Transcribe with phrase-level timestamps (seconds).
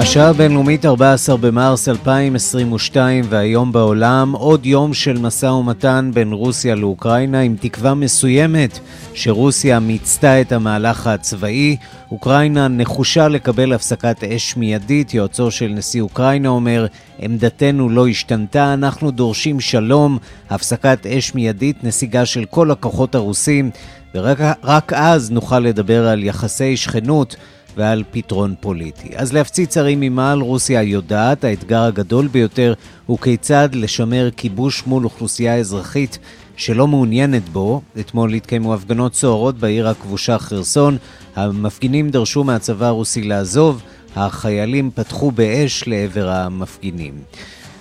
[0.00, 7.40] השעה הבינלאומית 14 במרס 2022 והיום בעולם עוד יום של משא ומתן בין רוסיה לאוקראינה
[7.40, 8.78] עם תקווה מסוימת
[9.14, 11.76] שרוסיה מיצתה את המהלך הצבאי.
[12.10, 15.14] אוקראינה נחושה לקבל הפסקת אש מיידית.
[15.14, 16.86] יועצו של נשיא אוקראינה אומר,
[17.18, 20.18] עמדתנו לא השתנתה, אנחנו דורשים שלום,
[20.50, 23.70] הפסקת אש מיידית, נסיגה של כל הכוחות הרוסים,
[24.14, 27.36] ורק אז נוכל לדבר על יחסי שכנות.
[27.80, 29.08] ועל פתרון פוליטי.
[29.16, 32.74] אז להפציץ ערים ממעל רוסיה יודעת, האתגר הגדול ביותר
[33.06, 36.18] הוא כיצד לשמר כיבוש מול אוכלוסייה אזרחית
[36.56, 37.82] שלא מעוניינת בו.
[38.00, 40.96] אתמול התקיימו הפגנות סוערות בעיר הכבושה חרסון.
[41.36, 43.82] המפגינים דרשו מהצבא הרוסי לעזוב,
[44.16, 47.14] החיילים פתחו באש לעבר המפגינים.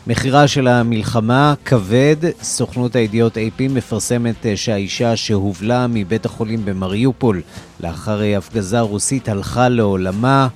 [0.09, 7.41] מחירה של המלחמה כבד, סוכנות הידיעות AP מפרסמת אה, שהאישה שהובלה מבית החולים במריופול
[7.79, 10.47] לאחר הפגזה רוסית הלכה לעולמה.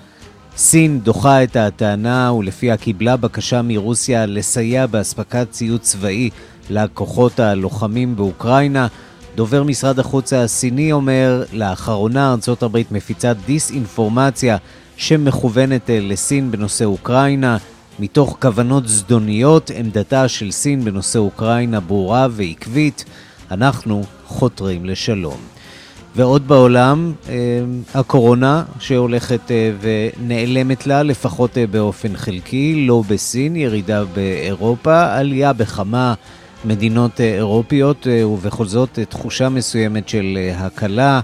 [0.57, 6.29] סין דוחה את הטענה ולפיה קיבלה בקשה מרוסיה לסייע באספקת ציוד צבאי
[6.69, 8.87] לכוחות הלוחמים באוקראינה.
[9.35, 14.57] דובר משרד החוץ הסיני אומר, לאחרונה ארצות הברית מפיצה דיסאינפורמציה
[14.97, 17.57] שמכוונת אה, לסין בנושא אוקראינה.
[17.99, 23.05] מתוך כוונות זדוניות, עמדתה של סין בנושא אוקראינה ברורה ועקבית,
[23.51, 25.37] אנחנו חותרים לשלום.
[26.15, 27.35] ועוד בעולם, אה,
[27.93, 36.13] הקורונה שהולכת אה, ונעלמת לה, לפחות אה, באופן חלקי, לא בסין, ירידה באירופה, עלייה בכמה
[36.65, 41.19] מדינות אירופיות, ובכל זאת תחושה מסוימת של הקלה.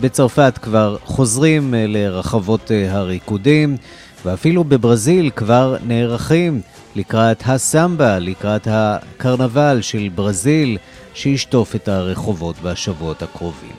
[0.00, 3.76] בצרפת כבר חוזרים לרחבות הריקודים.
[4.24, 6.60] ואפילו בברזיל כבר נערכים
[6.96, 10.78] לקראת הסמבה, לקראת הקרנבל של ברזיל,
[11.14, 13.72] שישטוף את הרחובות בשבועות הקרובים.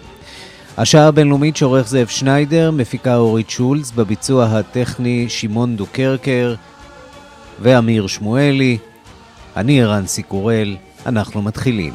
[0.78, 6.56] השעה הבינלאומית שעורך זאב שניידר, מפיקה אורית שולץ, בביצוע הטכני שמעון דוקרקר
[7.60, 8.78] ואמיר שמואלי.
[9.58, 10.76] אני ערן סיקורל,
[11.06, 11.94] אנחנו מתחילים.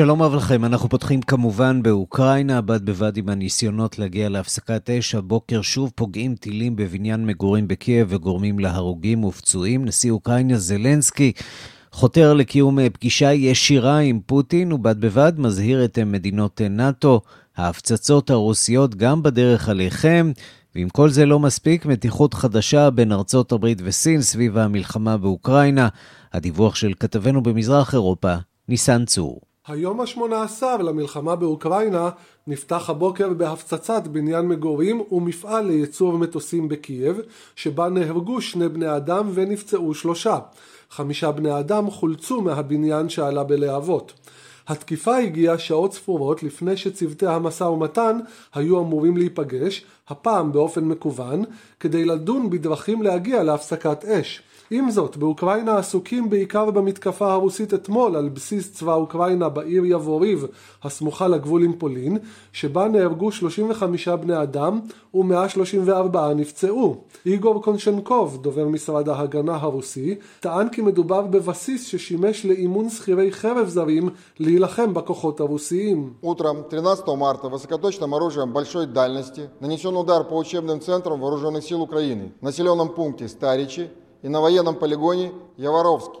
[0.00, 5.14] שלום רב לכם, אנחנו פותחים כמובן באוקראינה, בד בבד עם הניסיונות להגיע להפסקת אש.
[5.14, 9.84] הבוקר שוב פוגעים טילים בבניין מגורים בקייב וגורמים להרוגים ופצועים.
[9.84, 11.32] נשיא אוקראינה זלנסקי
[11.92, 17.20] חותר לקיום פגישה ישירה עם פוטין, ובד בבד מזהיר את מדינות נאט"ו,
[17.56, 20.32] ההפצצות הרוסיות גם בדרך עליכם.
[20.74, 25.88] ואם כל זה לא מספיק, מתיחות חדשה בין ארצות הברית וסין סביב המלחמה באוקראינה.
[26.32, 28.34] הדיווח של כתבנו במזרח אירופה,
[28.68, 29.49] ניסן צור.
[29.66, 32.10] היום ה-18 למלחמה באוקראינה
[32.46, 37.20] נפתח הבוקר בהפצצת בניין מגורים ומפעל לייצור מטוסים בקייב,
[37.56, 40.38] שבה נהרגו שני בני אדם ונפצעו שלושה.
[40.90, 44.12] חמישה בני אדם חולצו מהבניין שעלה בלהבות.
[44.68, 48.18] התקיפה הגיעה שעות ספורות לפני שצוותי המשא ומתן
[48.54, 51.44] היו אמורים להיפגש, הפעם באופן מקוון,
[51.80, 54.42] כדי לדון בדרכים להגיע להפסקת אש.
[54.71, 60.45] עם זאת, באוקראינה עסוקים בעיקר במתקפה הרוסית אתמול על בסיס צבא אוקראינה בעיר יבוריב,
[60.83, 62.17] הסמוכה לגבול עם פולין,
[62.51, 64.79] שבה נהרגו 35 בני אדם
[65.13, 66.95] ו-134 נפצעו.
[67.25, 74.09] איגור קונשנקוב, דובר משרד ההגנה הרוסי, טען כי מדובר בבסיס ששימש לאימון שכירי חרב זרים
[74.39, 76.13] להילחם בכוחות הרוסיים.
[76.21, 82.33] Утром 13 марта высокоточным оружием большой дальности нанесен удар по учебным центрам вооруженных сил Украины,
[82.41, 83.89] населенном пункте Старичи
[84.22, 86.20] и на военном полигоне Яворовский.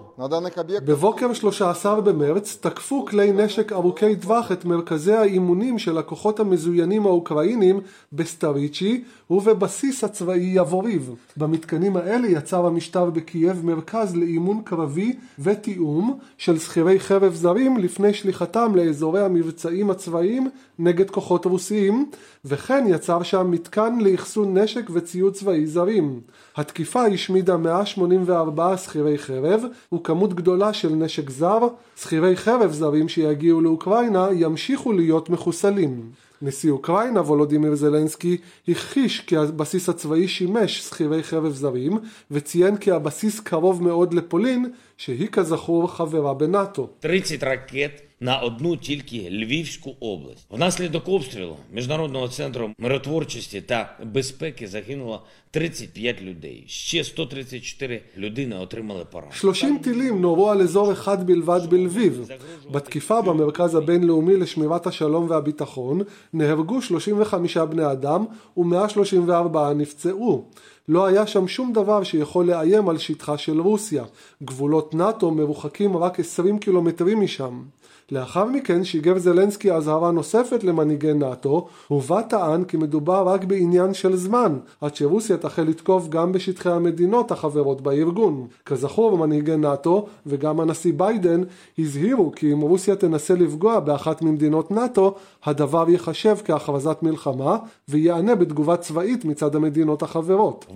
[0.84, 7.80] בבוקר 13 במרץ תקפו כלי נשק ארוכי טווח את מרכזי האימונים של הכוחות המזוינים האוקראינים
[8.12, 11.14] בסטריצ'י ובבסיס הצבאי יבוריב.
[11.36, 18.72] במתקנים האלה יצר המשטר בקייב מרכז לאימון קרבי ותיאום של שכירי חרב זרים לפני שליחתם
[18.74, 20.48] לאזורי המבצעים הצבאיים
[20.78, 22.10] נגד כוחות רוסיים,
[22.44, 26.20] וכן יצר שם מתקן לאחסון נשק וציוד צבאי זרים.
[26.56, 29.64] התקיפה השמידה 184 שכירי חרב,
[30.10, 31.58] כמות גדולה של נשק זר,
[31.96, 36.10] שכירי חרב זרים שיגיעו לאוקראינה ימשיכו להיות מחוסלים.
[36.42, 38.36] נשיא אוקראינה וולודימיר זלנסקי
[38.68, 41.98] הכחיש כי הבסיס הצבאי שימש שכירי חרב זרים
[42.30, 46.88] וציין כי הבסיס קרוב מאוד לפולין שהיא כזכור חברה בנאטו.
[47.02, 50.47] 30 רקט на одну тільки Львівську область.
[50.49, 56.63] Внаслідок обстрілу міжнародного центру миротворчості та безпеки загинуло 35 людей.
[56.67, 59.35] Ще 134 людини отримали поранення.
[59.41, 62.27] 30 טילים נורו על אזור אחד בלבד בלביב.
[62.71, 66.01] בתקיפה במרכז הבינלאומי לשמירת השלום והביטחון
[66.33, 68.25] נהרגו 35 בני אדם
[68.57, 70.45] ו-134 נפצעו.
[70.87, 74.03] לא היה שם שום דבר שיכול לאיים על שטחה של רוסיה.
[74.43, 77.63] גבולות נאט"ו מרוחקים רק 20 קילומטרים משם.
[78.12, 84.16] לאחר מכן שיגר זלנסקי אזהרה נוספת למנהיגי נאט"ו, ובה טען כי מדובר רק בעניין של
[84.16, 88.46] זמן, עד שרוסיה תחל לתקוף גם בשטחי המדינות החברות בארגון.
[88.66, 91.42] כזכור, מנהיגי נאט"ו וגם הנשיא ביידן
[91.78, 95.14] הזהירו כי אם רוסיה תנסה לפגוע באחת ממדינות נאט"ו,
[95.44, 97.56] הדבר ייחשב כהכרזת מלחמה,
[97.88, 100.66] ויענה בתגובה צבאית מצד המדינות החברות.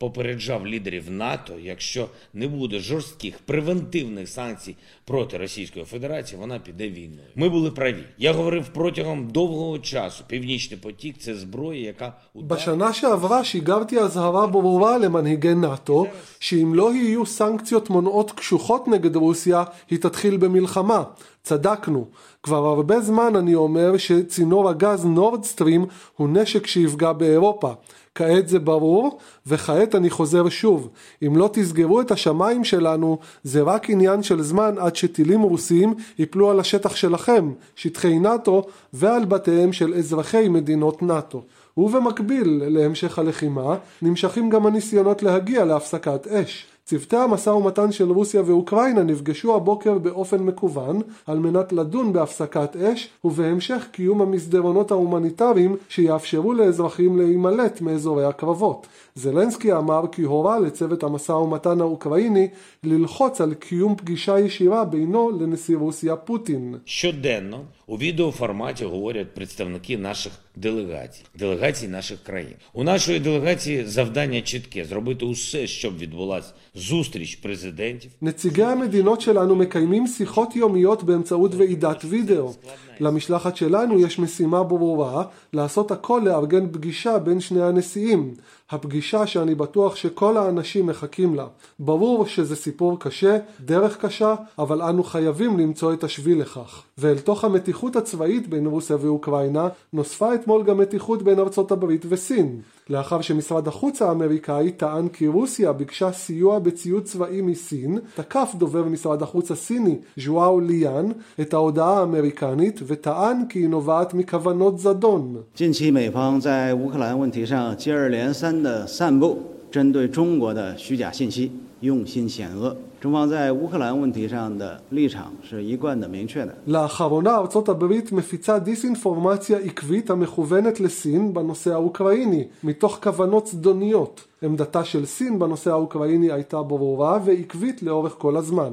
[0.00, 5.38] В минулому році я чітко попереджав лідерів НАТО, якщо не буде жорстких превентивних санкцій проти
[5.38, 7.28] Російської Федерації, вона піде війною.
[7.34, 8.04] Ми були праві.
[8.18, 10.24] Я говорив протягом довгого часу.
[10.26, 16.06] Північний потік це зброя, яка בשנה שעברה שיגרתי אזהרה ברורה למנהיגי נאט"ו,
[16.38, 21.04] שאם לא יהיו סנקציות מונעות קשוחות נגד רוסיה, היא תתחיל במלחמה.
[21.42, 22.06] צדקנו.
[22.42, 25.86] כבר הרבה זמן אני אומר שצינור הגז נורדסטרים
[26.16, 27.72] הוא נשק שיפגע באירופה.
[28.15, 30.89] כעת זה ברור, וכעת אני חוזר שוב,
[31.27, 36.51] אם לא תסגרו את השמיים שלנו, זה רק עניין של זמן עד שטילים רוסיים ייפלו
[36.51, 38.63] על השטח שלכם, שטחי נאט"ו,
[38.93, 41.41] ועל בתיהם של אזרחי מדינות נאט"ו.
[41.77, 46.70] ובמקביל להמשך הלחימה, נמשכים גם הניסיונות להגיע להפסקת אש.
[46.91, 53.09] צוותי המשא ומתן של רוסיה ואוקראינה נפגשו הבוקר באופן מקוון על מנת לדון בהפסקת אש
[53.23, 58.87] ובהמשך קיום המסדרונות ההומניטריים שיאפשרו לאזרחים להימלט מאזורי הקרבות.
[59.14, 62.48] זלנסקי אמר כי הורה לצוות המשא ומתן האוקראיני
[62.84, 66.74] ללחוץ על קיום פגישה ישירה בינו לנשיא רוסיה פוטין.
[66.84, 72.54] щоденно у відеоформаті говорять представники наших делегацій, делегацій наших країн.
[72.72, 78.10] У нашої делегації завдання чітке зробити усе, щоб відбулася зустріч президентів.
[78.22, 82.54] נציגי המדינות שלנו מקיימים שיחות יומיות באמצעות ועידת וידאו.
[83.01, 88.33] למשלחת שלנו יש משימה ברורה לעשות הכל לארגן פגישה בין שני הנשיאים.
[88.69, 91.47] הפגישה שאני בטוח שכל האנשים מחכים לה.
[91.79, 96.83] ברור שזה סיפור קשה, דרך קשה, אבל אנו חייבים למצוא את השביל לכך.
[96.97, 102.61] ואל תוך המתיחות הצבאית בין רוסיה ואוקראינה, נוספה אתמול גם מתיחות בין ארצות הברית וסין.
[102.90, 109.22] לאחר שמשרד החוץ האמריקאי טען כי רוסיה ביקשה סיוע בציוד צבאי מסין, תקף דובר משרד
[109.22, 111.06] החוץ הסיני, ז'ואאו ליאן,
[111.40, 115.36] את ההודעה האמריקנית וטען כי היא נובעת מכוונות זדון.
[115.54, 119.38] 近期美方在乌克兰问题上接二连三的散布
[119.70, 121.50] 针对中国的虚假信息，
[121.80, 122.76] 用心险恶。
[123.00, 126.54] 中方在乌克兰问题上的立场是一贯的明确的。
[126.66, 134.24] לאחרונה ארצות הברית מפיצה דיסאינפורמציה עקבית המכוונת לסין בנושא האוקראיני, מתוך כוונות זדוניות.
[134.42, 138.72] עמדתה של סין בנושא האוקראיני הייתה ברורה ועקבית לאורך כל הזמן.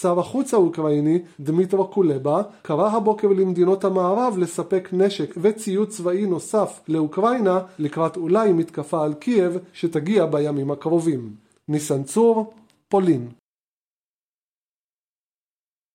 [0.00, 7.60] שר החוץ האוקראיני, דמיטרו קולבה, קרא הבוקר למדינות המערב לספק נשק וציוד צבאי נוסף לאוקראינה
[7.78, 11.30] לקראת אולי מתקפה על קייב שתגיע בימים הקרובים.
[11.68, 12.52] ניסן צור,
[12.88, 13.28] פולין.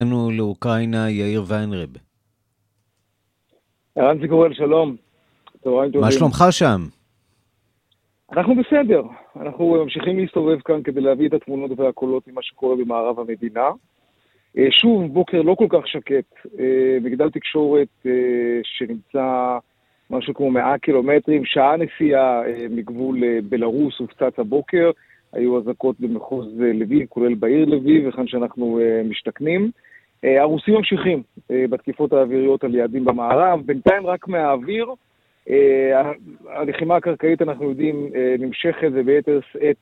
[0.02, 1.88] לנו לאוקראינה יאיר ויינרב.
[3.96, 4.96] ערן זיגורל, שלום.
[5.64, 6.00] צהריים טובים.
[6.00, 6.80] מה שלומך שם?
[8.32, 9.02] אנחנו בסדר.
[9.40, 13.70] אנחנו ממשיכים להסתובב כאן כדי להביא את התמונות והקולות ממה שקורה במערב המדינה.
[14.58, 16.34] אה, שוב, בוקר לא כל כך שקט.
[16.58, 18.12] אה, מגדל תקשורת אה,
[18.62, 19.58] שנמצא
[20.10, 24.90] משהו כמו 100 קילומטרים, שעה נסיעה מגבול בלרוס הופצץ הבוקר.
[25.32, 29.70] היו אזעקות במחוז לביב, כולל בעיר לביב, היכן שאנחנו משתכנים.
[30.24, 34.86] אה, הרוסים ממשיכים אה, בתקיפות האוויריות על יעדים במערב, בינתיים רק מהאוויר.
[35.50, 36.12] אה,
[36.48, 39.76] הלחימה הקרקעית, אנחנו יודעים, נמשכת וביתר שאת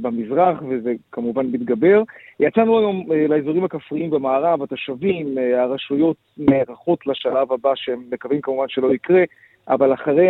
[0.00, 2.02] במזרח, וזה כמובן מתגבר.
[2.40, 9.22] יצאנו היום לאזורים הכפריים במערב, התושבים, הרשויות נערכות לשלב הבא, שהם מקווים כמובן שלא יקרה,
[9.68, 10.28] אבל אחרי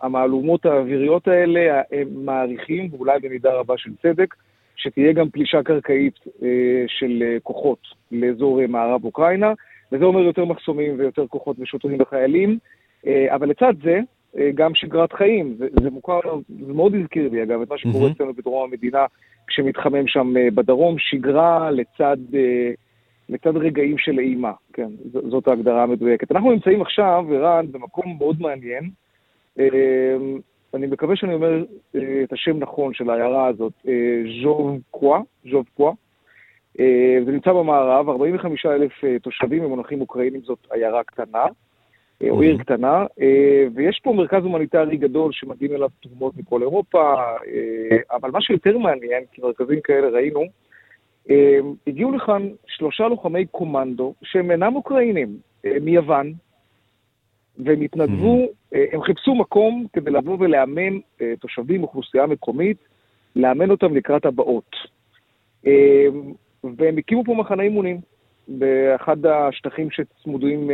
[0.00, 4.34] המהלומות האוויריות האלה, הם מעריכים, ואולי במידה רבה של צדק,
[4.76, 7.78] שתהיה גם פלישה קרקעית אה, של אה, כוחות
[8.12, 9.52] לאזור אה, מערב אוקראינה,
[9.92, 12.58] וזה אומר יותר מחסומים ויותר כוחות ושוטרים וחיילים.
[13.28, 14.00] אבל לצד זה,
[14.54, 15.54] גם שגרת חיים.
[15.58, 16.20] זה, זה מוכר,
[16.66, 18.10] זה מאוד הזכיר לי, אגב, את מה שקורה.
[18.10, 19.06] אצלנו בדרום המדינה,
[19.46, 22.16] כשמתחמם שם בדרום, שגרה לצד,
[23.28, 26.32] לצד רגעים של אימה, כן, זאת ההגדרה המדויקת.
[26.32, 28.90] אנחנו נמצאים עכשיו, ערן, במקום מאוד מעניין.
[30.74, 31.64] אה, אני מקווה שאני אומר
[31.94, 35.92] אה, את השם נכון של העיירה הזאת, אה, ז'וב קווה, ז'וב קווה.
[36.80, 41.44] אה, זה נמצא במערב, 45 אלף תושבים במונחים אוקראינים, זאת עיירה קטנה,
[42.30, 43.06] או עיר קטנה,
[43.74, 47.14] ויש פה מרכז הומניטרי גדול שמגיעים אליו תרומות מכל אירופה,
[48.10, 50.44] אבל מה שיותר מעניין, כי מרכזים כאלה ראינו,
[51.86, 55.28] הגיעו לכאן שלושה לוחמי קומנדו שהם אינם אוקראינים,
[55.80, 56.32] מיוון,
[57.58, 58.76] והם התנדבו, mm-hmm.
[58.92, 62.76] הם חיפשו מקום כדי לבוא ולאמן אה, תושבים, אוכלוסייה מקומית,
[63.36, 64.70] לאמן אותם לקראת הבאות.
[65.66, 66.06] אה,
[66.76, 68.00] והם הקימו פה מחנה אימונים
[68.48, 70.70] באחד השטחים שצמודים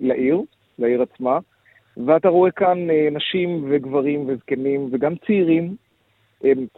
[0.00, 0.42] לעיר,
[0.78, 1.38] לעיר עצמה,
[2.06, 2.78] ואתה רואה כאן
[3.12, 5.74] נשים וגברים וזקנים וגם צעירים,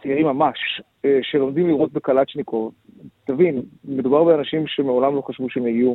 [0.01, 0.81] צעירים ממש,
[1.21, 2.73] שלומדים לראות בקלצ'ניקוב.
[3.25, 5.93] תבין, מדובר באנשים שמעולם לא חשבו שהם יהיו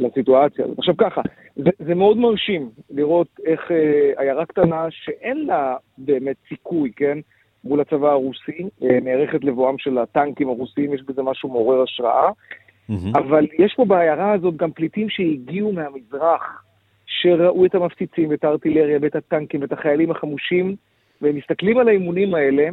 [0.00, 0.78] לסיטואציה הזאת.
[0.78, 1.20] עכשיו ככה,
[1.56, 7.18] זה, זה מאוד מרשים לראות איך אה, עיירה קטנה שאין לה באמת סיכוי, כן,
[7.64, 13.18] מול הצבא הרוסי, אה, נערכת לבואם של הטנקים הרוסיים, יש בזה משהו מעורר השראה, mm-hmm.
[13.18, 16.64] אבל יש פה בעיירה הזאת גם פליטים שהגיעו מהמזרח,
[17.06, 20.76] שראו את המפציצים ואת הארטילריה ואת הטנקים ואת החיילים החמושים,
[21.22, 22.68] והם מסתכלים על האימונים האלה,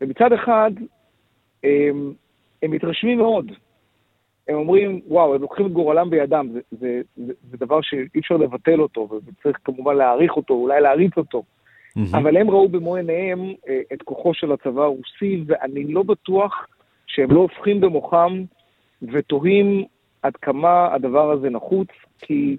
[0.00, 0.70] ומצד אחד,
[1.64, 2.12] הם,
[2.62, 3.52] הם מתרשמים מאוד.
[4.48, 8.36] הם אומרים, וואו, הם לוקחים את גורלם בידם, זה, זה, זה, זה דבר שאי אפשר
[8.36, 11.42] לבטל אותו, וצריך כמובן להעריך אותו, אולי להריץ אותו.
[11.42, 12.16] Mm-hmm.
[12.16, 16.66] אבל הם ראו במו עיניהם אה, את כוחו של הצבא הרוסי, ואני לא בטוח
[17.06, 18.42] שהם לא הופכים במוחם
[19.02, 19.84] ותוהים
[20.22, 21.88] עד כמה הדבר הזה נחוץ,
[22.18, 22.56] כי,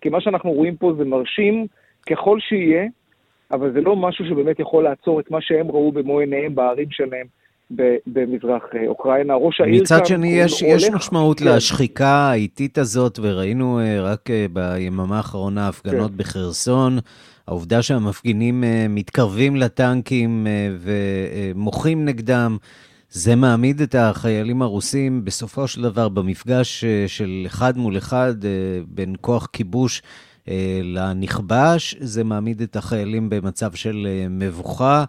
[0.00, 1.66] כי מה שאנחנו רואים פה זה מרשים
[2.10, 2.86] ככל שיהיה,
[3.50, 7.26] אבל זה לא משהו שבאמת יכול לעצור את מה שהם ראו במו עיניהם בערים שלהם,
[8.06, 9.34] במזרח אה, אוקראינה.
[9.34, 11.46] ראש העיר מצד שני, יש, יש משמעות כן.
[11.46, 16.16] לשחיקה האיטית הזאת, וראינו אה, רק אה, ביממה האחרונה הפגנות כן.
[16.16, 16.98] בחרסון.
[17.46, 20.46] העובדה שהמפגינים מתקרבים לטנקים
[20.80, 22.56] ומוחים נגדם,
[23.10, 28.34] זה מעמיד את החיילים הרוסים בסופו של דבר במפגש של אחד מול אחד
[28.88, 30.02] בין כוח כיבוש
[30.82, 35.04] לנכבש, זה מעמיד את החיילים במצב של מבוכה.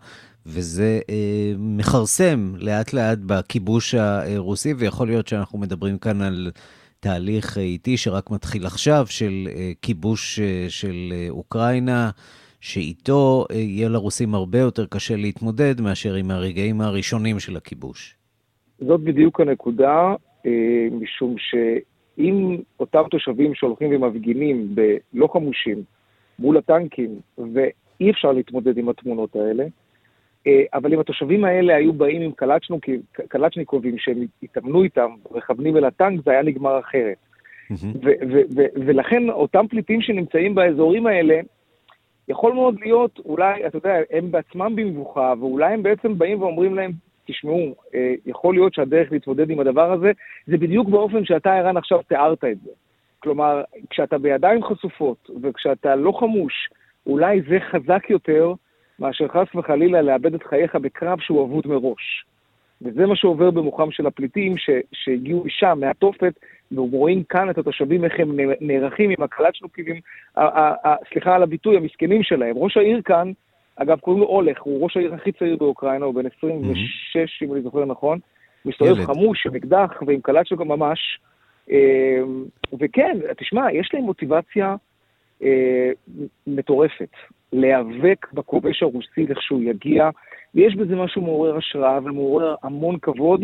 [0.50, 6.52] וזה אה, מכרסם לאט לאט בכיבוש הרוסי, ויכול להיות שאנחנו מדברים כאן על
[7.00, 12.10] תהליך איטי שרק מתחיל עכשיו, של אה, כיבוש אה, של אה, אוקראינה,
[12.62, 18.16] שאיתו אה, יהיה לרוסים הרבה יותר קשה להתמודד מאשר עם הרגעים הראשונים של הכיבוש.
[18.80, 20.16] זאת בדיוק הנקודה,
[20.46, 25.84] אה, משום שאם אותם תושבים שהולכים ומפגינים בלא חמושים
[26.40, 29.70] מול הטנקים, ואי אפשר להתמודד עם התמונות האלה, אה,
[30.74, 32.32] אבל אם התושבים האלה היו באים עם
[33.28, 37.18] קלצ'ניקובים שהם התאמנו איתם, מכוונים אל הטנק, זה היה נגמר אחרת.
[38.76, 41.40] ולכן אותם פליטים שנמצאים באזורים האלה,
[42.28, 46.92] יכול מאוד להיות, אולי, אתה יודע, הם בעצמם במבוכה, ואולי הם בעצם באים ואומרים להם,
[47.26, 50.12] תשמעו, אה, יכול להיות שהדרך להתמודד עם הדבר הזה,
[50.48, 52.72] זה בדיוק באופן שאתה, ערן, עכשיו תיארת את זה.
[53.20, 56.54] כלומר, כשאתה בידיים חשופות, וכשאתה לא חמוש,
[57.08, 58.54] אולי זה חזק יותר
[59.00, 62.26] מאשר חס וחלילה לאבד את חייך בקרב שהוא אבוד מראש.
[62.82, 66.34] וזה מה שעובר במוחם של הפליטים ש, שהגיעו משם, מהתופת,
[66.72, 70.00] ורואים כאן את התושבים, איך הם נערכים עם הקלט שלוקיבים,
[71.12, 72.58] סליחה על הביטוי, המסכנים שלהם.
[72.58, 73.32] ראש העיר כאן,
[73.76, 77.46] אגב, קוראים לו אולך, הוא ראש העיר הכי צעיר באוקראינה, הוא בן 26, mm-hmm.
[77.46, 78.20] אם אני זוכר נכון.
[78.66, 81.20] מסתובב חמוש עם אקדח ועם שלו ממש.
[81.72, 82.22] אה,
[82.80, 84.76] וכן, תשמע, יש להם מוטיבציה
[85.44, 85.92] אה,
[86.48, 87.12] מטורפת.
[87.54, 90.10] להיאבק בכובש הרוסי לכשהוא יגיע,
[90.56, 93.42] ויש בזה משהו מעורר השראה ומעורר המון כבוד.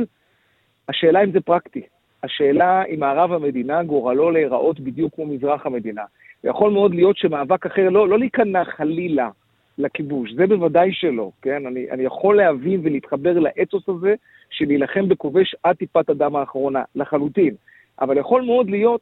[0.89, 1.81] השאלה אם זה פרקטי.
[2.23, 6.03] השאלה אם מערב המדינה גורלו להיראות בדיוק כמו מזרח המדינה.
[6.43, 9.29] ויכול מאוד להיות שמאבק אחר, לא, לא להיכנע חלילה
[9.77, 11.65] לכיבוש, זה בוודאי שלא, כן?
[11.65, 14.13] אני, אני יכול להבין ולהתחבר לאתוס הזה
[14.49, 17.55] של להילחם בכובש עד טיפת הדם האחרונה, לחלוטין.
[18.01, 19.01] אבל יכול מאוד להיות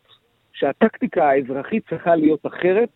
[0.53, 2.89] שהטקטיקה האזרחית צריכה להיות אחרת,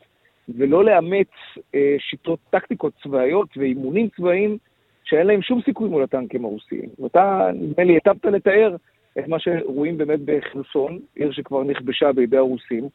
[0.56, 1.28] ולא לאמץ
[1.76, 4.58] אה, שיטות טקטיקות צבאיות ואימונים צבאיים
[5.04, 6.90] שאין להם שום סיכוי מול הטנקים הרוסיים.
[7.00, 8.76] ואתה, נדמה לי, היטבת לתאר
[9.20, 12.90] את מה שרואים באמת בחרסון, עיר שכבר נכבשה בידי הרוסים.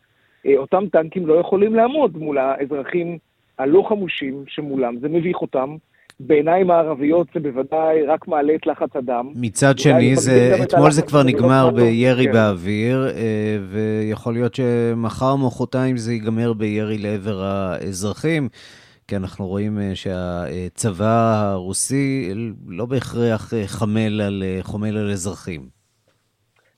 [0.46, 3.18] אה, אותם טנקים לא יכולים לעמוד מול האזרחים
[3.58, 5.76] הלא חמושים שמולם, זה מביך אותם.
[6.20, 9.28] בעיניים הערביות זה בוודאי רק מעלה את לחץ הדם.
[9.34, 12.32] מצד שני, זה, אתמול זה כבר נגמר בירי כן.
[12.32, 18.48] באוויר, אה, ויכול להיות שמחר מחרתיים זה ייגמר בירי לעבר האזרחים.
[19.08, 22.32] כי אנחנו רואים אה, שהצבא הרוסי
[22.68, 25.60] לא בהכרח אה, חמל על, חומל על אזרחים.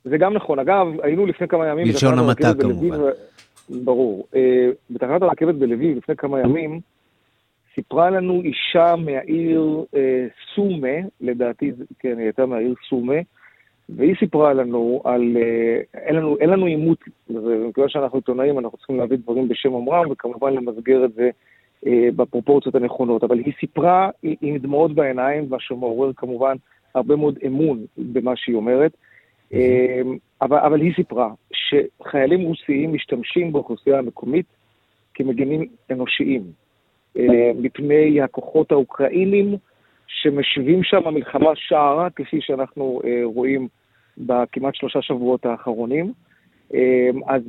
[0.05, 0.59] זה גם נכון.
[0.59, 1.87] אגב, היינו לפני כמה ימים...
[1.87, 2.99] בלשון המעטה כמובן.
[3.85, 4.27] ברור.
[4.91, 6.81] בתחנת הרכבת בלוויב לפני כמה ימים,
[7.75, 13.17] סיפרה לנו אישה מהעיר אה, סומה, לדעתי, כן, היא הייתה מהעיר סומה,
[13.89, 16.99] והיא סיפרה לנו על, אה, אין לנו, אין לנו עימות,
[17.31, 21.31] ובגלל שאנחנו עיתונאים אנחנו צריכים להביא דברים בשם אומרם, וכמובן למסגר את זה
[21.87, 26.57] אה, בפרופורציות הנכונות, אבל היא סיפרה עם דמעות בעיניים, מה שמעורר כמובן
[26.95, 28.97] הרבה מאוד אמון במה שהיא אומרת.
[29.55, 30.01] אה,
[30.43, 34.47] אבל, אבל היא סיפרה שחיילים רוסיים משתמשים באוכלוסייה המקומית
[35.15, 36.43] כמגינים אנושיים,
[37.55, 39.57] מפני הכוחות האוקראינים
[40.07, 43.69] שמשווים שם מלחמה שערה, כפי שאנחנו אה, רואים
[44.19, 46.13] בכמעט שלושה שבועות האחרונים.
[46.75, 47.43] אה, אז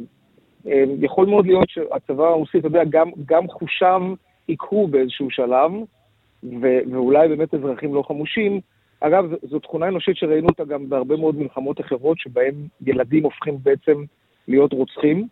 [1.02, 4.02] יכול מאוד להיות שהצבא הרוסי, אתה יודע, גם, גם חושיו
[4.50, 5.72] יקרו באיזשהו שלב,
[6.44, 8.60] ו- ואולי באמת אזרחים לא חמושים.
[9.00, 12.54] אגב, זו תכונה אנושית שראינו אותה גם בהרבה מאוד מלחמות אחרות, שבהן
[12.86, 14.04] ילדים הופכים בעצם
[14.48, 15.28] להיות רוצחים.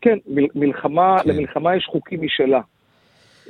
[0.00, 0.18] כן,
[0.54, 1.30] מלחמה, כן.
[1.30, 2.60] למלחמה יש חוקים משלה.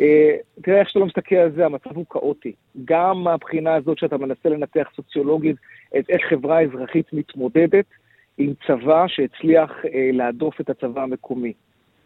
[0.00, 2.52] אה, תראה איך שאתה לא מסתכל על זה, המצב הוא כאוטי.
[2.84, 5.56] גם מהבחינה הזאת שאתה מנסה לנתח סוציולוגית
[5.98, 7.84] את איך חברה אזרחית מתמודדת
[8.38, 11.52] עם צבא שהצליח אה, להדוף את הצבא המקומי.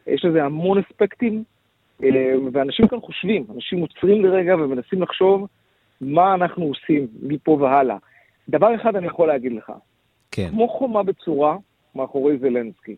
[0.06, 1.44] יש לזה המון אספקטים,
[2.02, 5.46] אה, ואנשים כאן חושבים, אנשים עוצרים לרגע ומנסים לחשוב
[6.00, 7.96] מה אנחנו עושים מפה והלאה.
[8.48, 9.72] דבר אחד אני יכול להגיד לך,
[10.30, 10.48] כן.
[10.50, 11.56] כמו חומה בצורה
[11.94, 12.96] מאחורי זלנסקי.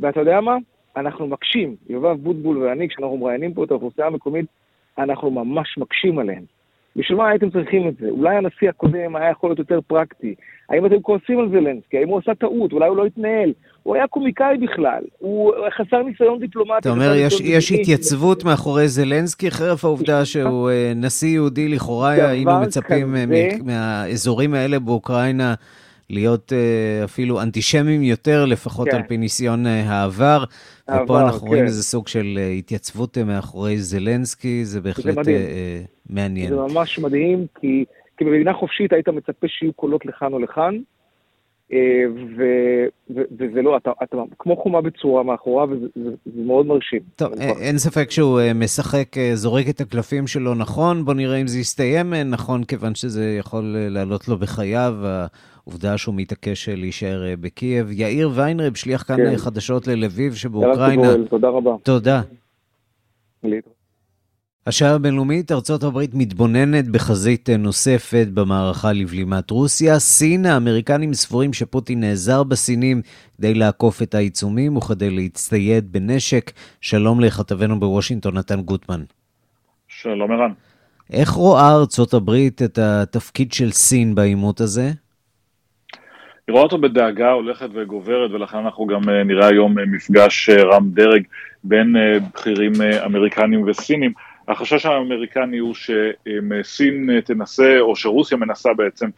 [0.00, 0.56] ואתה יודע מה?
[0.96, 4.46] אנחנו מקשים, יובב בוטבול ואני, כשאנחנו מראיינים פה את האוכלוסייה המקומית,
[4.98, 6.42] אנחנו ממש מקשים עליהם.
[6.96, 8.08] בשביל מה הייתם צריכים את זה?
[8.10, 10.34] אולי הנשיא הקודם היה יכול להיות יותר פרקטי.
[10.68, 11.98] האם אתם כועסים על זלנסקי?
[11.98, 12.72] האם הוא עשה טעות?
[12.72, 13.52] אולי הוא לא התנהל?
[13.82, 15.02] הוא היה קומיקאי בכלל.
[15.18, 16.78] הוא חסר ניסיון דיפלומטי.
[16.78, 22.60] אתה אומר, יש, יש התייצבות מאחורי זלנסקי, חרף העובדה שהוא אה, נשיא יהודי, לכאורה היינו
[22.60, 23.64] מצפים אה, כזה...
[23.64, 25.54] מהאזורים האלה באוקראינה
[26.12, 28.96] להיות uh, אפילו אנטישמים יותר, לפחות כן.
[28.96, 30.44] על פי ניסיון uh, העבר.
[30.88, 31.46] העבר, ופה אנחנו כן.
[31.46, 36.48] רואים איזה סוג של uh, התייצבות מאחורי זלנסקי, זה בהחלט זה uh, מעניין.
[36.48, 37.84] זה ממש מדהים, כי,
[38.16, 40.78] כי במדינה חופשית היית מצפה שיהיו קולות לכאן או לכאן,
[42.36, 42.42] ו,
[43.14, 47.00] ו, וזה לא, אתה, אתה כמו חומה בצורה מאחוריו, וזה זה, זה מאוד מרשים.
[47.16, 52.14] טוב, אין ספק שהוא משחק, זורק את הקלפים שלו נכון, בוא נראה אם זה יסתיים
[52.14, 54.94] נכון, כיוון שזה יכול לעלות לו בחייו.
[55.64, 57.90] עובדה שהוא מתעקש להישאר אה, בקייב.
[57.90, 59.36] יאיר ויינרב, שליח כאן כן.
[59.36, 61.08] חדשות ללביב שבאוקראינה.
[61.30, 61.70] תודה רבה.
[61.82, 62.22] תודה.
[64.66, 69.98] השעה הבינלאומית, ארצות הברית מתבוננת בחזית אה, נוספת במערכה לבלימת רוסיה.
[69.98, 73.02] סין, האמריקנים סבורים שפוטין נעזר בסינים
[73.36, 76.52] כדי לעקוף את העיצומים וכדי להצטייד בנשק.
[76.80, 79.02] שלום לכתבנו בוושינגטון, נתן גוטמן.
[79.88, 80.52] שלום ערן.
[81.10, 84.90] איך רואה ארצות הברית את התפקיד של סין בעימות הזה?
[86.48, 90.62] היא רואה אותו בדאגה הולכת וגוברת, ולכן אנחנו גם אה, נראה היום אה, מפגש אה,
[90.62, 91.22] רם דרג
[91.64, 91.96] בין
[92.34, 92.72] בכירים
[93.04, 94.12] אמריקנים וסינים.
[94.48, 99.08] החשש האמריקני הוא שסין תנסה, או שרוסיה מנסה בעצם,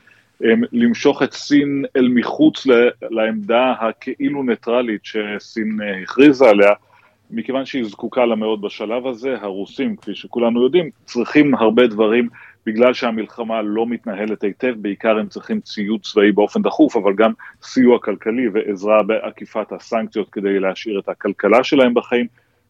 [0.73, 2.67] למשוך את סין אל מחוץ
[3.11, 6.71] לעמדה הכאילו ניטרלית שסין הכריזה עליה,
[7.31, 9.37] מכיוון שהיא זקוקה לה מאוד בשלב הזה.
[9.41, 12.29] הרוסים, כפי שכולנו יודעים, צריכים הרבה דברים
[12.66, 17.98] בגלל שהמלחמה לא מתנהלת היטב, בעיקר הם צריכים ציוד צבאי באופן דחוף, אבל גם סיוע
[17.98, 22.27] כלכלי ועזרה בעקיפת הסנקציות כדי להשאיר את הכלכלה שלהם בחיים,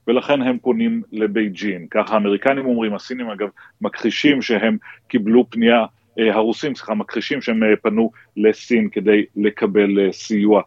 [0.08, 1.86] ולכן הם פונים לבייג'ין.
[1.90, 3.48] ככה האמריקנים אומרים, הסינים אגב
[3.80, 4.76] מכחישים שהם
[5.08, 5.84] קיבלו פנייה,
[6.18, 10.62] אה, הרוסים, סליחה, מכחישים שהם אה, פנו לסין כדי לקבל אה, סיוע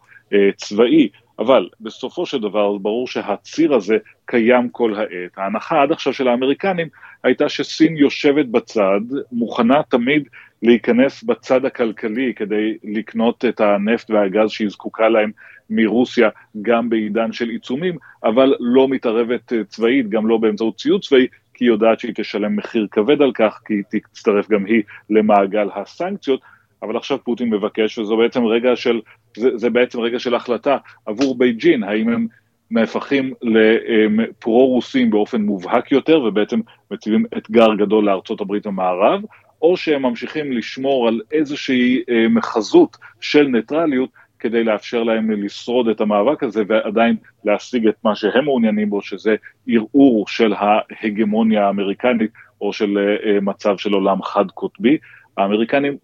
[0.56, 1.08] צבאי.
[1.38, 3.96] אבל בסופו של דבר ברור שהציר הזה
[4.26, 5.38] קיים כל העת.
[5.38, 6.88] ההנחה עד עכשיו של האמריקנים
[7.24, 9.00] הייתה שסין יושבת בצד,
[9.32, 10.28] מוכנה תמיד
[10.62, 15.30] להיכנס בצד הכלכלי כדי לקנות את הנפט והגז שהיא זקוקה להם
[15.70, 16.28] מרוסיה
[16.62, 21.70] גם בעידן של עיצומים, אבל לא מתערבת צבאית, גם לא באמצעות ציוד צבאי, כי היא
[21.70, 26.40] יודעת שהיא תשלם מחיר כבד על כך, כי היא תצטרף גם היא למעגל הסנקציות,
[26.82, 29.00] אבל עכשיו פוטין מבקש, וזו בעצם רגע של,
[29.36, 32.26] זה, זה בעצם רגע של החלטה עבור בייג'ין, האם הם
[32.70, 36.60] נהפכים לפרו-רוסים באופן מובהק יותר, ובעצם
[36.90, 39.20] מציבים אתגר גדול לארצות הברית המערב,
[39.62, 46.42] או שהם ממשיכים לשמור על איזושהי מחזות של ניטרליות, כדי לאפשר להם לשרוד את המאבק
[46.42, 49.36] הזה ועדיין להשיג את מה שהם מעוניינים בו, שזה
[49.68, 52.98] ערעור של ההגמוניה האמריקנית או של
[53.42, 54.98] מצב של עולם חד-קוטבי.
[55.38, 55.96] האמריקנים,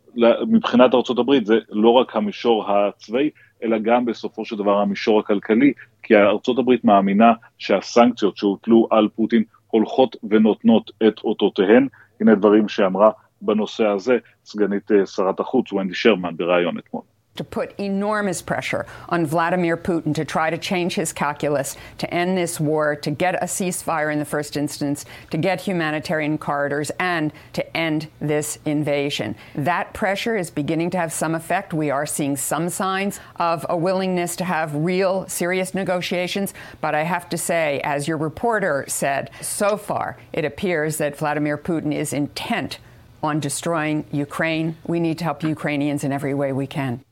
[0.49, 3.31] מבחינת ארה"ב, זה לא רק המישור הצבאי,
[3.63, 10.17] אלא גם בסופו של דבר המישור הכלכלי, כי ארה"ב מאמינה שהסנקציות שהוטלו על פוטין הולכות
[10.31, 11.89] ונותנות את אותותיהן.
[12.21, 13.11] הנה דברים שאמרה
[13.43, 17.03] בנושא הזה סגנית אה, שרת החוץ ונדי שרמן בריאיון אתמול.
[17.37, 22.39] To put enormous pressure on Vladimir Putin to try to change his calculus, to end
[22.39, 27.33] this war, to get a ceasefire in the first instance, to get humanitarian corridors, and
[27.53, 29.35] to end this invasion.
[29.55, 31.75] That pressure is beginning to have some effect.
[31.75, 36.55] We are seeing some signs of a willingness to have real, serious negotiations.
[36.81, 41.59] But I have to say, as your reporter said, so far it appears that Vladimir
[41.59, 42.79] Putin is intent
[43.23, 44.77] on destroying Ukraine.
[44.87, 47.03] We need to help Ukrainians in every way we can.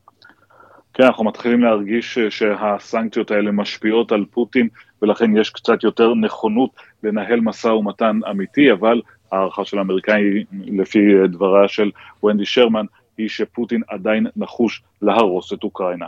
[0.93, 4.67] כן, אנחנו מתחילים להרגיש שהסנקציות האלה משפיעות על פוטין,
[5.01, 6.69] ולכן יש קצת יותר נכונות
[7.03, 9.01] לנהל משא ומתן אמיתי, אבל
[9.31, 11.91] ההערכה של האמריקאי, לפי דבריה של
[12.23, 12.85] ונדי שרמן,
[13.17, 16.05] היא שפוטין עדיין נחוש להרוס את אוקראינה.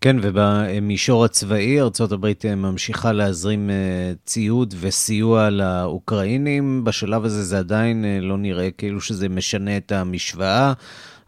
[0.00, 3.70] כן, ובמישור הצבאי ארה"ב ממשיכה להזרים
[4.24, 6.84] ציוד וסיוע לאוקראינים.
[6.84, 10.72] בשלב הזה זה עדיין לא נראה כאילו שזה משנה את המשוואה.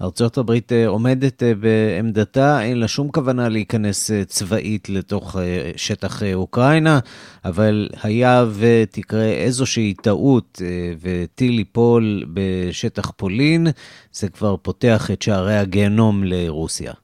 [0.03, 5.37] ארצות הברית עומדת בעמדתה, אין לה שום כוונה להיכנס צבאית לתוך
[5.77, 6.99] שטח אוקראינה,
[7.45, 10.63] אבל היה ותקרה איזושהי טעות
[11.01, 13.67] וטיל ייפול בשטח פולין,
[14.13, 17.04] זה כבר פותח את שערי הגיהנום לרוסיה.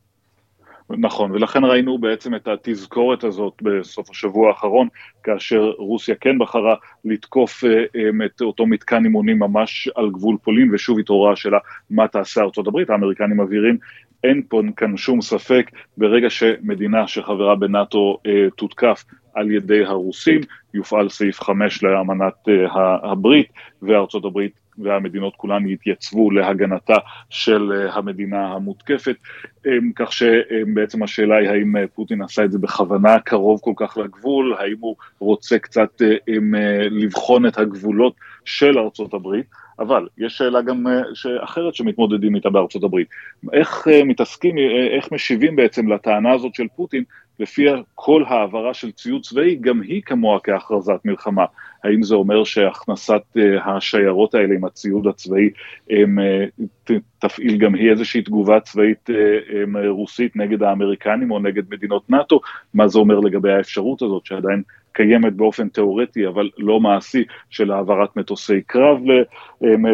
[0.98, 4.88] נכון, ולכן ראינו בעצם את התזכורת הזאת בסוף השבוע האחרון,
[5.22, 6.74] כאשר רוסיה כן בחרה
[7.05, 7.64] לתקוף
[8.24, 11.59] את אותו מתקן אימונים ממש על גבול פולין, ושוב התעוררה השאלה
[11.90, 13.79] מה תעשה ארצות הברית, האמריקנים מבהירים,
[14.24, 18.18] אין פה כאן שום ספק, ברגע שמדינה שחברה בנאטו
[18.57, 20.40] תותקף על ידי הרוסים,
[20.74, 22.48] יופעל סעיף 5 לאמנת
[23.03, 23.46] הברית,
[23.83, 26.96] וארצות הברית והמדינות כולן יתייצבו להגנתה
[27.30, 29.16] של המדינה המותקפת,
[29.96, 34.76] כך שבעצם השאלה היא האם פוטין עשה את זה בכוונה קרוב כל כך לגבול, האם
[34.80, 36.02] הוא רוצה קצת
[36.90, 38.14] לבחון את הגבולות
[38.44, 39.46] של ארצות הברית,
[39.78, 40.86] אבל יש שאלה גם
[41.44, 43.08] אחרת שמתמודדים איתה בארצות הברית,
[43.52, 44.54] איך מתעסקים,
[44.96, 47.04] איך משיבים בעצם לטענה הזאת של פוטין,
[47.40, 51.44] לפיה כל העברה של ציוד צבאי גם היא כמוה כהכרזת מלחמה.
[51.85, 53.22] האם זה אומר שהכנסת
[53.64, 55.50] השיירות האלה עם הציוד הצבאי
[55.90, 56.18] הם,
[57.18, 59.11] תפעיל גם היא איזושהי תגובה צבאית
[59.62, 62.40] הם, רוסית נגד האמריקנים או נגד מדינות נאט"ו?
[62.74, 68.16] מה זה אומר לגבי האפשרות הזאת שעדיין קיימת באופן תיאורטי אבל לא מעשי של העברת
[68.16, 68.98] מטוסי קרב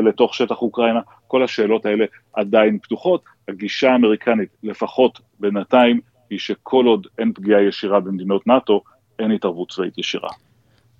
[0.07, 1.01] לתוך שטח אוקראינה?
[1.27, 3.23] כל השאלות האלה עדיין פתוחות.
[3.49, 8.83] הגישה האמריקנית, לפחות בינתיים, היא שכל עוד אין פגיעה ישירה במדינות נאט"ו,
[9.19, 10.29] אין התערבות צבאית ישירה.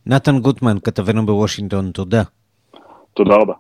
[0.07, 2.23] נתן גוטמן, כתבנו בוושינגטון, תודה.
[3.15, 3.55] תודה רבה.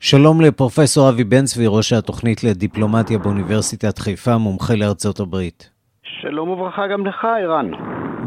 [0.00, 5.70] שלום לפרופסור אבי בן צבי, ראש התוכנית לדיפלומטיה באוניברסיטת חיפה, מומחה לארצות הברית.
[6.02, 7.70] שלום וברכה גם לך, ערן.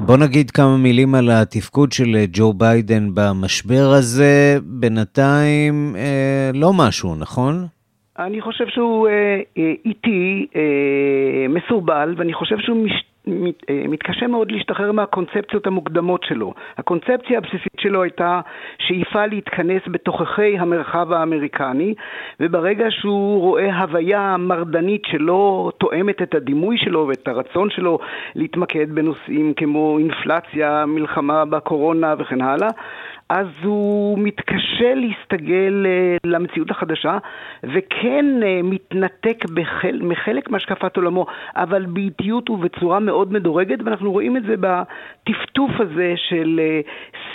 [0.05, 4.57] בוא נגיד כמה מילים על התפקוד של ג'ו ביידן במשבר הזה.
[4.63, 7.67] בינתיים אה, לא משהו, נכון?
[8.19, 14.27] אני חושב שהוא אה, אה, איטי, אה, מסורבל, ואני חושב שהוא מש, מת, אה, מתקשה
[14.27, 16.53] מאוד להשתחרר מהקונספציות המוקדמות שלו.
[16.77, 18.41] הקונספציה הבסיסית שלו הייתה
[18.79, 21.93] שאיפה להתכנס בתוככי המרחב האמריקני,
[22.39, 27.99] וברגע שהוא רואה הוויה מרדנית שלא תואמת את הדימוי שלו ואת הרצון שלו
[28.35, 32.69] להתמקד בנושאים כמו אינפלציה, מלחמה בקורונה וכן הלאה,
[33.29, 35.85] אז הוא מתקשה להסתגל
[36.23, 37.17] למציאות החדשה
[37.63, 38.25] וכן
[38.63, 45.71] מתנתק בחל, מחלק מהשקפת עולמו, אבל באיטיות ובצורה מאוד מדורגת, ואנחנו רואים את זה בטפטוף
[45.79, 46.59] הזה של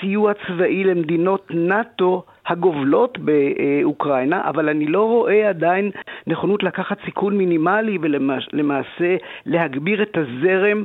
[0.00, 5.90] סיוע צבאי למדינות נאט"ו הגובלות באוקראינה, אבל אני לא רואה עדיין
[6.26, 10.84] נכונות לקחת סיכון מינימלי ולמעשה להגביר את הזרם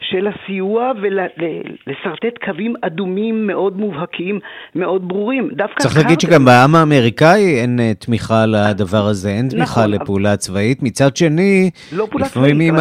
[0.00, 4.40] של הסיוע ולשרטט קווים אדומים מאוד מובהקים,
[4.74, 5.50] מאוד ברורים.
[5.56, 10.82] דווקא צריך להגיד שגם בעם האמריקאי אין תמיכה לדבר הזה, אין תמיכה נכון, לפעולה צבאית.
[10.82, 12.74] מצד שני, לא לפעמים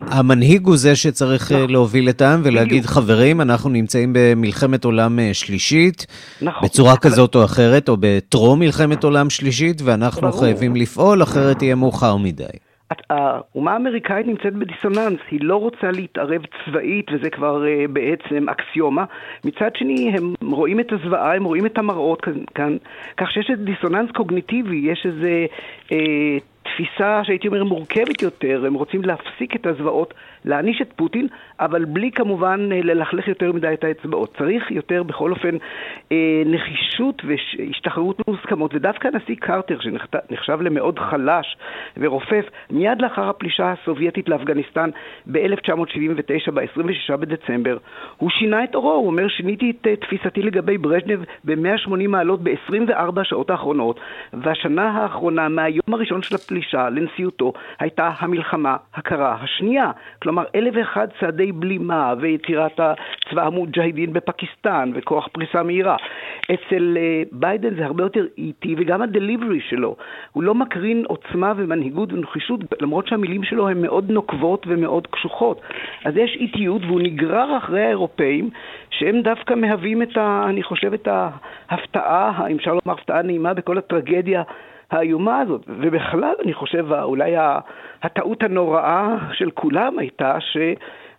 [0.00, 1.70] המנהיג הוא זה שצריך נכון.
[1.70, 2.86] להוביל את העם ולהגיד.
[2.86, 6.06] חברים, אנחנו נמצאים במלחמת עולם שלישית,
[6.42, 6.62] נכון.
[6.64, 10.30] בצורה כזאת או אחרת, או בטרום מלחמת עולם שלישית, ואנחנו.
[10.32, 12.44] חייבים לפעול, אחרת יהיה מאוחר מדי.
[13.10, 19.04] האומה האמריקאית נמצאת בדיסוננס, היא לא רוצה להתערב צבאית וזה כבר uh, בעצם אקסיומה.
[19.44, 22.76] מצד שני, הם רואים את הזוועה, הם רואים את המראות כאן, כאן
[23.16, 25.46] כך שיש איזה דיסוננס קוגניטיבי, יש איזה
[25.86, 25.92] uh,
[26.62, 31.26] תפיסה שהייתי אומר מורכבת יותר, הם רוצים להפסיק את הזוועות להעניש את פוטין,
[31.60, 34.36] אבל בלי כמובן ללכלך יותר מדי את האצבעות.
[34.38, 35.56] צריך יותר בכל אופן
[36.46, 41.56] נחישות והשתחררות מוסכמות, ודווקא הנשיא קרטר, שנחשב למאוד חלש
[41.96, 44.90] ורופף, מיד לאחר הפלישה הסובייטית לאפגניסטן
[45.26, 47.78] ב-1979, ב-26 בדצמבר,
[48.16, 53.50] הוא שינה את עורו, הוא אומר, שיניתי את תפיסתי לגבי ברז'נב ב-180 מעלות ב-24 השעות
[53.50, 54.00] האחרונות,
[54.32, 59.90] והשנה האחרונה, מהיום הראשון של הפלישה לנשיאותו, הייתה המלחמה הקרה השנייה.
[60.22, 62.80] כלומר, אלף ואחד צעדי בלימה ויצירת
[63.30, 65.96] צבא המוג'הידין בפקיסטן וכוח פריסה מהירה.
[66.54, 69.96] אצל אה, ביידן זה הרבה יותר איטי, וגם הדליברי שלו.
[70.32, 75.60] הוא לא מקרין עוצמה ומנהיגות ונחישות, למרות שהמילים שלו הן מאוד נוקבות ומאוד קשוחות.
[76.04, 78.50] אז יש איטיות, והוא נגרר אחרי האירופאים,
[78.90, 80.44] שהם דווקא מהווים את ה...
[80.48, 84.42] אני חושב, את ההפתעה, אם אפשר לומר הפתעה נעימה בכל הטרגדיה
[84.90, 85.64] האיומה הזאת.
[85.68, 87.34] ובכלל, אני חושב, אולי
[88.02, 90.56] הטעות הנוראה של כולם הייתה ש...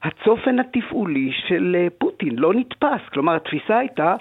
[0.03, 3.01] הצופן התפעולי של אה, פוטין לא נתפס.
[3.13, 4.15] כלומר, התפיסה הייתה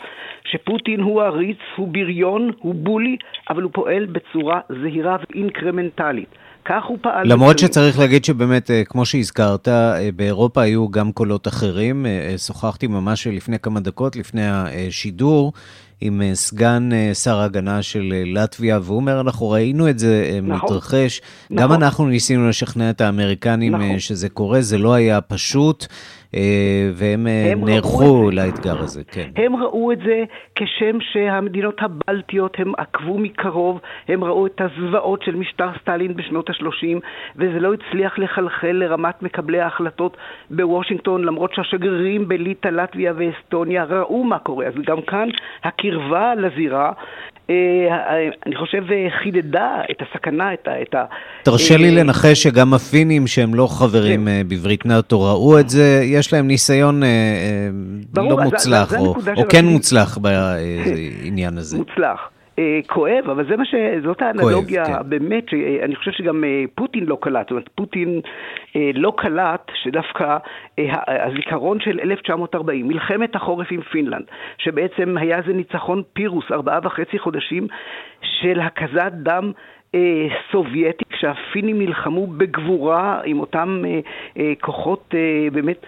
[0.44, 3.16] שפוטין הוא עריץ, הוא בריון, הוא בולי,
[3.50, 6.28] אבל הוא פועל בצורה זהירה ואינקרמנטלית.
[6.64, 7.32] כך הוא פעל.
[7.32, 7.72] למרות בצרים.
[7.72, 12.06] שצריך להגיד שבאמת, אה, כמו שהזכרת, אה, באירופה היו גם קולות אחרים.
[12.46, 15.52] שוחחתי ממש לפני כמה דקות, לפני השידור,
[16.00, 20.40] עם אה, סגן אה, שר ההגנה של אה, לטביה, והוא אומר, אנחנו ראינו את זה
[20.42, 21.20] נכון, מתרחש.
[21.50, 21.62] נכון.
[21.62, 23.98] גם אנחנו ניסינו לשכנע את האמריקנים נכון.
[23.98, 25.86] שזה קורה, זה לא היה פשוט.
[26.94, 29.30] והם נערכו לאתגר הזה, כן.
[29.36, 35.34] הם ראו את זה כשם שהמדינות הבלטיות, הם עקבו מקרוב, הם ראו את הזוועות של
[35.36, 36.98] משטר סטלין בשנות ה-30,
[37.36, 40.16] וזה לא הצליח לחלחל לרמת מקבלי ההחלטות
[40.50, 44.66] בוושינגטון, למרות שהשגרירים בליטא, לטביה ואסטוניה ראו מה קורה.
[44.66, 45.28] אז גם כאן
[45.90, 46.92] הקרבה לזירה
[47.50, 48.84] אה, אני חושב,
[49.22, 51.04] חידדה את הסכנה, את ה...
[51.42, 54.28] תרשה לי אה, לנחש שגם הפינים שהם לא חברים כן.
[54.28, 57.02] אה, בברית נאט"ו ראו את זה, יש להם ניסיון
[58.16, 58.94] לא מוצלח,
[59.36, 61.78] או כן מוצלח בעניין הזה.
[61.78, 62.30] מוצלח.
[62.60, 63.74] אה, כואב, אבל זה מה ש...
[64.02, 65.10] זאת האנלוגיה כואב, כן.
[65.10, 67.40] באמת, שאני חושב שגם אה, פוטין לא קלט.
[67.40, 68.20] זאת אומרת, פוטין
[68.76, 70.36] אה, לא קלט שדווקא
[71.06, 74.24] הזיכרון של 1940, מלחמת החורף עם פינלנד,
[74.58, 77.66] שבעצם היה איזה ניצחון פירוס, ארבעה וחצי חודשים
[78.22, 79.79] של הקזת דם אה,
[80.52, 84.00] סובייטי, כשהפינים נלחמו בגבורה עם אותם אה,
[84.38, 85.14] אה, כוחות
[85.52, 85.86] באמת,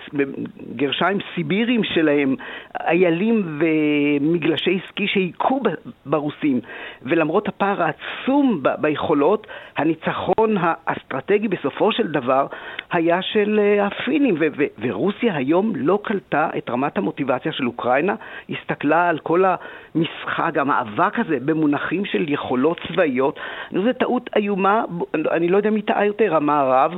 [0.76, 2.36] גרשיים סיביריים שלהם,
[2.80, 5.60] איילים ומגלשי סקי שהיכו
[6.06, 6.60] ברוסים,
[7.02, 12.46] ולמרות הפער העצום ביכולות, הניצחון האסטרטגי בסופו של דבר
[12.92, 14.34] היה של הפינים,
[14.78, 18.14] ורוסיה היום לא קלטה את רמת המוטיבציה של אוקראינה,
[18.50, 19.44] הסתכלה על כל
[19.94, 23.40] המשחק, המאבק הזה במונחים של יכולות צבאיות.
[23.92, 24.84] זו טעות איומה,
[25.30, 26.92] אני לא יודע מי טעה יותר, המערב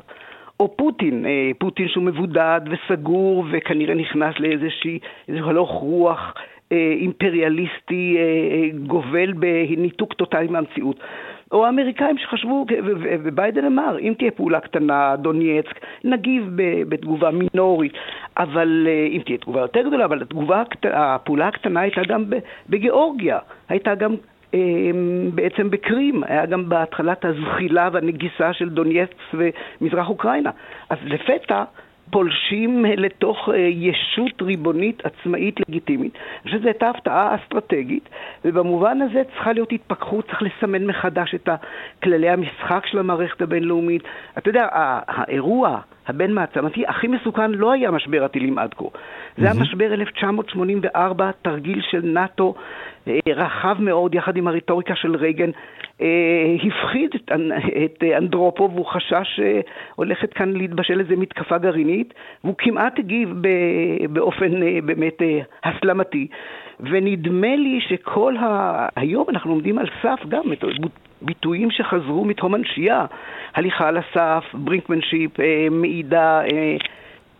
[0.61, 6.35] או פוטין, אה, פוטין שהוא מבודד וסגור וכנראה נכנס לאיזשהו הלוך רוח
[6.73, 11.01] אה, אימפריאליסטי אה, גובל בניתוק טוטאלי מהמציאות.
[11.53, 12.67] או האמריקאים שחשבו,
[13.25, 16.51] וביידן אמר, אם תהיה פעולה קטנה, דונייצק, נגיב
[16.89, 17.93] בתגובה מינורית,
[18.37, 22.25] אבל אם תהיה תגובה יותר גדולה, אבל התגובה, הפעולה הקטנה הייתה גם
[22.69, 24.15] בגיאורגיה, הייתה גם
[25.35, 30.51] בעצם בקרים, היה גם בהתחלת הזחילה והנגיסה של דונייצק ומזרח אוקראינה.
[30.91, 31.65] אז לפתע
[32.11, 36.15] פולשים לתוך אה, ישות ריבונית עצמאית לגיטימית.
[36.15, 38.09] אני חושב שזו הייתה הפתעה אסטרטגית,
[38.45, 41.49] ובמובן הזה צריכה להיות התפכחות, צריך לסמן מחדש את
[42.03, 44.03] כללי המשחק של המערכת הבינלאומית.
[44.39, 44.69] אתה יודע,
[45.07, 48.85] האירוע הבין-מעצמתי הכי מסוכן לא היה משבר הטילים עד כה.
[49.39, 52.55] זה היה משבר 1984, תרגיל של נאט"ו
[53.09, 55.51] אה, רחב מאוד, יחד עם הרטוריקה של רייגן,
[56.01, 56.07] אה,
[56.67, 57.31] הפחיד את,
[57.85, 59.41] את אנדרופוב, והוא חשש
[59.95, 62.15] שהולכת כאן להתבשל איזה מתקפה גרעינית,
[62.45, 63.35] והוא כמעט הגיב
[64.11, 65.23] באופן אה, באמת
[65.65, 66.27] הסלמתי.
[66.81, 68.89] ונדמה לי שכל ה...
[68.97, 70.43] היום אנחנו עומדים על סף גם
[71.25, 73.05] ביטויים שחזרו מתהום הנשייה,
[73.55, 75.31] הליכה על הסף, ברינקמנשיפ,
[75.71, 76.41] מעידה,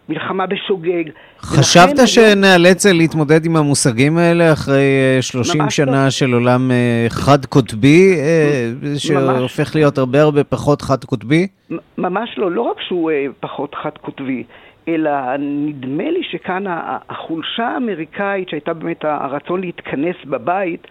[0.09, 1.05] מלחמה בשוגג.
[1.41, 4.83] חשבת שנאלץ להתמודד עם המושגים האלה אחרי
[5.21, 6.11] 30 אה, שנה לא.
[6.11, 11.47] של עולם אה, חד-קוטבי, אה, שהופך להיות הרבה הרבה פחות חד-קוטבי?
[11.99, 14.45] ממש לא, לא רק שהוא פחות חד-קוטבי,
[14.89, 16.65] אלא נדמה לי שכאן
[17.09, 20.87] החולשה האמריקאית, שהייתה באמת הרצון להתכנס בבית,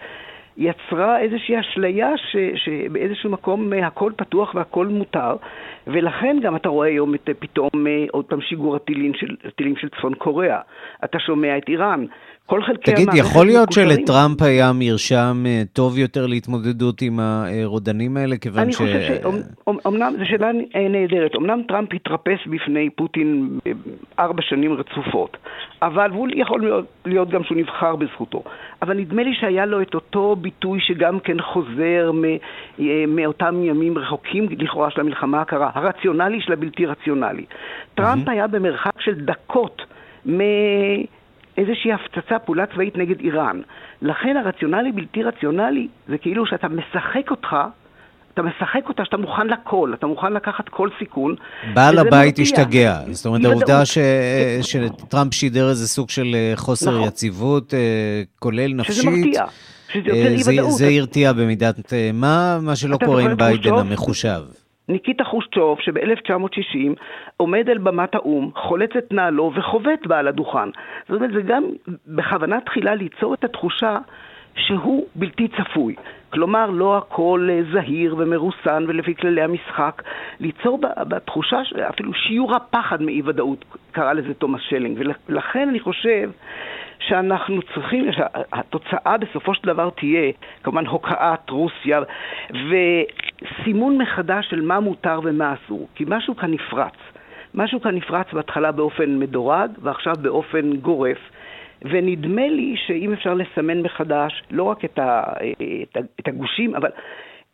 [0.58, 5.36] יצרה איזושהי אשליה ש, שבאיזשהו מקום אה, הכל פתוח והכל מותר,
[5.88, 7.70] ולכן גם אתה רואה היום את פתאום
[8.12, 10.60] עוד פעם שיגור הטילים של, הטילים של צפון קוריאה.
[11.04, 12.06] אתה שומע את איראן.
[12.46, 18.38] כל חלקי תגיד, יכול להיות שלטראמפ היה מרשם אה, טוב יותר להתמודדות עם הרודנים האלה,
[18.38, 18.82] כיוון אני ש...
[18.82, 19.22] אני חושב
[19.66, 20.52] שאומנם, זו שאלה
[20.90, 23.72] נהדרת, אמנם טראמפ התרפס בפני פוטין אה,
[24.20, 25.38] ארבע שנים רצופות,
[25.82, 28.44] אבל הוא יכול להיות, להיות גם שהוא נבחר בזכותו.
[28.82, 32.12] אבל נדמה לי שהיה לו את אותו ביטוי שגם כן חוזר
[32.80, 37.46] אה, מאותם ימים רחוקים לכאורה של המלחמה הקרה, הרציונלי של הבלתי רציונלי.
[37.96, 39.82] טראמפ היה במרחק של דקות
[40.26, 40.40] מ...
[41.58, 43.62] איזושהי הפצצה, פעולה צבאית נגד איראן.
[44.02, 47.56] לכן הרציונלי בלתי רציונלי זה כאילו שאתה משחק אותך,
[48.34, 51.36] אתה משחק אותה שאתה מוכן לכל, אתה מוכן לקחת כל סיכון.
[51.74, 53.00] בעל הבית השתגע.
[53.12, 53.98] זאת אומרת, העובדה ש...
[54.62, 57.08] שטראמפ שידר איזה סוג של אה, חוסר נכון.
[57.08, 57.80] יציבות, אה,
[58.40, 58.96] כולל נפשית.
[58.96, 59.46] שזה מרתיע.
[59.94, 60.72] שזה יוצר אי ודאות.
[60.72, 64.63] זה הרתיע במידת מה, מה שלא קורה עם ביידן המחושב.
[64.90, 66.78] ניקיטה חושצ'וב, שב-1960
[67.38, 70.70] עומד על במת האו"ם, חולץ את נעלו וחובט בה על הדוכן.
[71.10, 71.64] זאת אומרת, זה גם
[72.08, 73.98] בכוונה תחילה ליצור את התחושה
[74.56, 75.96] שהוא בלתי צפוי.
[76.30, 80.04] כלומר, לא הכל אה, זהיר ומרוסן ולפי כללי המשחק.
[80.40, 85.00] ליצור בתחושה, אפילו שיעור הפחד מאי-ודאות, קרא לזה תומאס שלינג.
[85.28, 86.30] ולכן אני חושב
[87.08, 90.32] שאנחנו צריכים, שהתוצאה בסופו של דבר תהיה
[90.64, 92.02] כמובן הוקעת רוסיה
[92.50, 96.94] וסימון מחדש של מה מותר ומה אסור, כי משהו כאן נפרץ.
[97.54, 101.18] משהו כאן נפרץ בהתחלה באופן מדורג ועכשיו באופן גורף.
[101.86, 105.24] ונדמה לי שאם אפשר לסמן מחדש לא רק את, ה,
[106.20, 106.90] את הגושים, אבל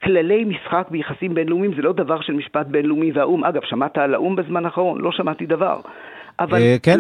[0.04, 3.44] כללי משחק ביחסים בינלאומיים זה לא דבר של משפט בינלאומי והאו"ם.
[3.44, 5.02] אגב, שמעת על האו"ם בזמן האחרון?
[5.02, 5.80] לא שמעתי דבר.
[6.40, 7.00] אבל אה, כן,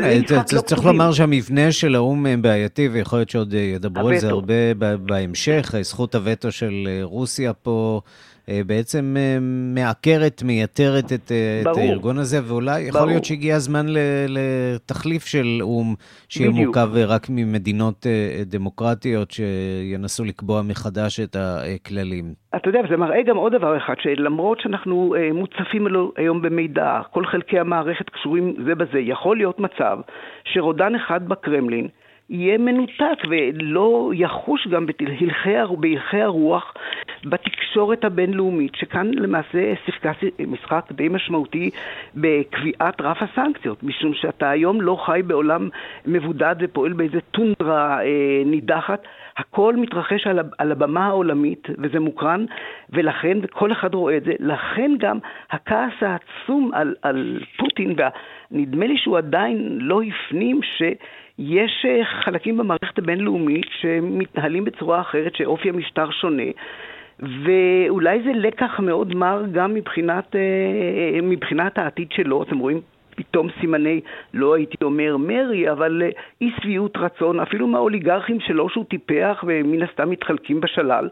[0.54, 5.73] לא צריך לומר שהמבנה של האו"ם בעייתי, ויכול להיות שעוד ידברו על זה הרבה בהמשך.
[5.82, 8.10] זכות הווטו של רוסיה פה אה,
[8.65, 9.38] בעצם אה,
[9.75, 13.07] מעקרת, מייתרת את, אה, את הארגון הזה, ואולי יכול ברור.
[13.07, 13.85] להיות שהגיע הזמן
[14.27, 15.95] לתחליף של או"ם,
[16.29, 16.77] שיהיה בדיוק.
[16.77, 18.05] מורכב רק ממדינות
[18.45, 22.33] דמוקרטיות שינסו לקבוע מחדש את הכללים.
[22.55, 27.59] אתה יודע, זה מראה גם עוד דבר אחד, שלמרות שאנחנו מוצפים היום במידע, כל חלקי
[27.59, 29.97] המערכת קשורים זה בזה, יכול להיות מצב
[30.43, 31.88] שרודן אחד בקרמלין
[32.29, 34.85] יהיה מנותק ולא יחוש גם
[35.77, 36.73] בהלכי הרוח
[37.25, 40.11] בתקשורת הבינלאומית, שכאן למעשה שיחקה
[40.47, 41.69] משחק די משמעותי
[42.15, 45.69] בקביעת רף הסנקציות, משום שאתה היום לא חי בעולם
[46.05, 49.03] מבודד ופועל באיזה טונדרה אה, נידחת,
[49.37, 52.45] הכל מתרחש על, על הבמה העולמית וזה מוקרן,
[52.89, 55.17] ולכן, וכל אחד רואה את זה, לכן גם
[55.51, 57.95] הכעס העצום על, על פוטין,
[58.51, 60.83] ונדמה לי שהוא עדיין לא הפנים ש...
[61.39, 66.43] יש אה, חלקים במערכת הבינלאומית שמתנהלים בצורה אחרת, שאופי המשטר שונה,
[67.19, 70.39] ואולי זה לקח מאוד מר גם מבחינת, אה,
[71.15, 72.43] אה, מבחינת העתיד שלו.
[72.43, 72.82] אתם רואים
[73.19, 74.01] פתאום סימני,
[74.34, 76.03] לא הייתי אומר מרי, אבל
[76.41, 81.10] אי שביעות רצון, אפילו מהאוליגרכים שלו שהוא טיפח ומן הסתם מתחלקים בשלל.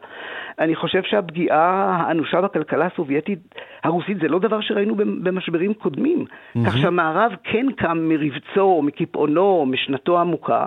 [0.60, 3.40] אני חושב שהפגיעה האנושה בכלכלה הסובייטית
[3.84, 6.26] הרוסית זה לא דבר שראינו במשברים קודמים.
[6.26, 6.60] Mm-hmm.
[6.66, 10.66] כך שהמערב כן קם מרבצו, מקיפאונו, משנתו העמוקה,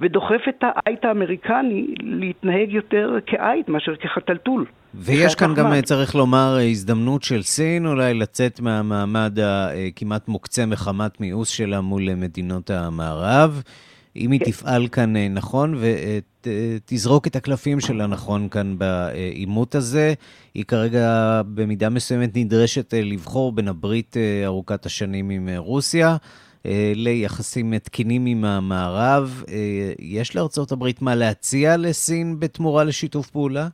[0.00, 4.64] ודוחף את העית האמריקני להתנהג יותר כעית מאשר כחתלתול.
[4.94, 11.48] ויש כאן גם, צריך לומר, הזדמנות של סין אולי לצאת מהמעמד הכמעט מוקצה מחמת מיאוס
[11.48, 13.62] שלה מול מדינות המערב.
[14.18, 14.46] אם היא כן.
[14.46, 20.14] תפעל כאן אה, נכון ותזרוק את הקלפים שלה נכון כאן בעימות הזה,
[20.54, 26.16] היא כרגע במידה מסוימת נדרשת אה, לבחור בין הברית אה, ארוכת השנים עם רוסיה.
[26.94, 29.42] ליחסים תקינים עם המערב.
[29.98, 33.68] יש לארצות הברית מה להציע לסין בתמורה לשיתוף פעולה?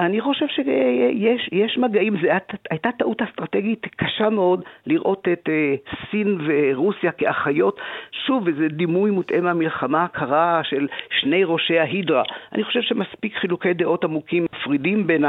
[0.00, 2.28] אני חושב שיש מגעים, זו
[2.70, 7.80] הייתה טעות אסטרטגית קשה מאוד לראות את uh, סין ורוסיה כאחיות.
[8.26, 10.88] שוב, איזה דימוי מוטעה מהמלחמה הקרה של
[11.20, 12.22] שני ראשי ההידרה.
[12.52, 15.24] אני חושב שמספיק חילוקי דעות עמוקים מפרידים בין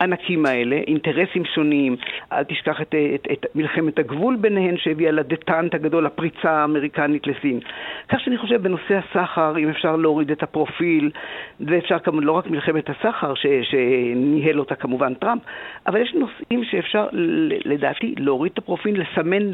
[0.00, 1.96] הענקים האלה, אינטרסים שונים.
[2.32, 7.60] אל תשכח את, את, את מלחמת הגבול ביניהן שהביאה לדטנט הגדול, הפריצה האמריקנית לסין.
[8.08, 11.10] כך שאני חושב בנושא הסחר, אם אפשר להוריד את הפרופיל,
[11.60, 13.46] ואפשר כמובן לא רק מלחמת הסחר, ש...
[13.62, 13.74] ש
[14.16, 15.42] ניהל אותה כמובן טראמפ,
[15.86, 17.06] אבל יש נושאים שאפשר
[17.64, 19.52] לדעתי להוריד את הפרופיל, לסמן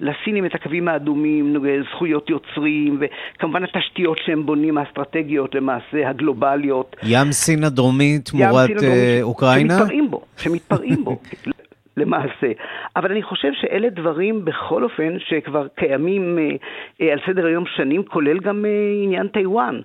[0.00, 1.56] לסינים את הקווים האדומים,
[1.92, 6.96] זכויות יוצרים, וכמובן התשתיות שהם בונים, האסטרטגיות למעשה, הגלובליות.
[7.02, 8.82] ים סין הדרומי תמורת uh,
[9.22, 9.78] אוקראינה?
[9.78, 11.16] שמתפרעים בו, שמתפרעים בו.
[11.96, 12.52] למעשה.
[12.96, 16.44] אבל אני חושב שאלה דברים בכל אופן שכבר קיימים אה,
[17.00, 18.70] אה, על סדר היום שנים, כולל גם אה,
[19.04, 19.80] עניין טיוואן.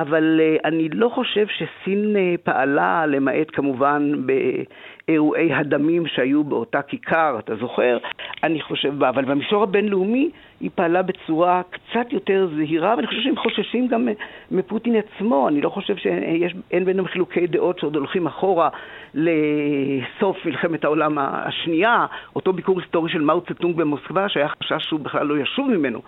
[0.00, 7.98] אבל אני לא חושב שסין פעלה, למעט כמובן באירועי הדמים שהיו באותה כיכר, אתה זוכר?
[8.42, 13.88] אני חושב, אבל במישור הבינלאומי היא פעלה בצורה קצת יותר זהירה, ואני חושב שהם חוששים
[13.88, 14.08] גם
[14.50, 15.48] מפוטין עצמו.
[15.48, 18.68] אני לא חושב שאין ביניהם חילוקי דעות שעוד הולכים אחורה
[19.14, 25.26] לסוף מלחמת העולם השנייה, אותו ביקור היסטורי של מאו צטונג במוסקבה, שהיה חשש שהוא בכלל
[25.26, 26.02] לא ישוב ממנו.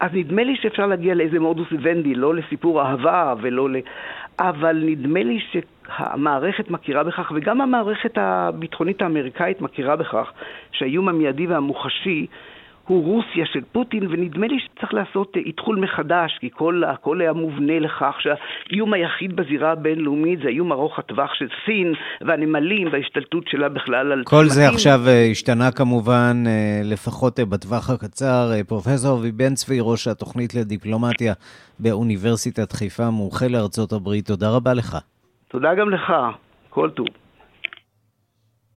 [0.00, 3.76] אז נדמה לי שאפשר להגיע לאיזה מודוס ויבנדי, לא לסיפור אהבה ולא ל...
[4.40, 10.32] אבל נדמה לי שהמערכת מכירה בכך, וגם המערכת הביטחונית האמריקאית מכירה בכך,
[10.72, 12.26] שהאיום המיידי והמוחשי
[12.88, 17.78] הוא רוסיה של פוטין, ונדמה לי שצריך לעשות איתחול מחדש, כי כל, הכל היה מובנה
[17.78, 24.12] לכך שהאיום היחיד בזירה הבינלאומית זה האיום ארוך הטווח של סין והנמלים וההשתלטות שלה בכלל
[24.12, 24.22] על...
[24.24, 24.44] כל.
[24.48, 28.50] זה עכשיו אה, השתנה כמובן, אה, לפחות אה, בטווח הקצר.
[28.68, 31.32] פרופסור אבי בן צבי, ראש התוכנית לדיפלומטיה
[31.78, 34.96] באוניברסיטת חיפה, מומחה לארצות הברית, תודה רבה לך.
[35.48, 36.12] תודה גם לך,
[36.70, 37.06] כל טוב.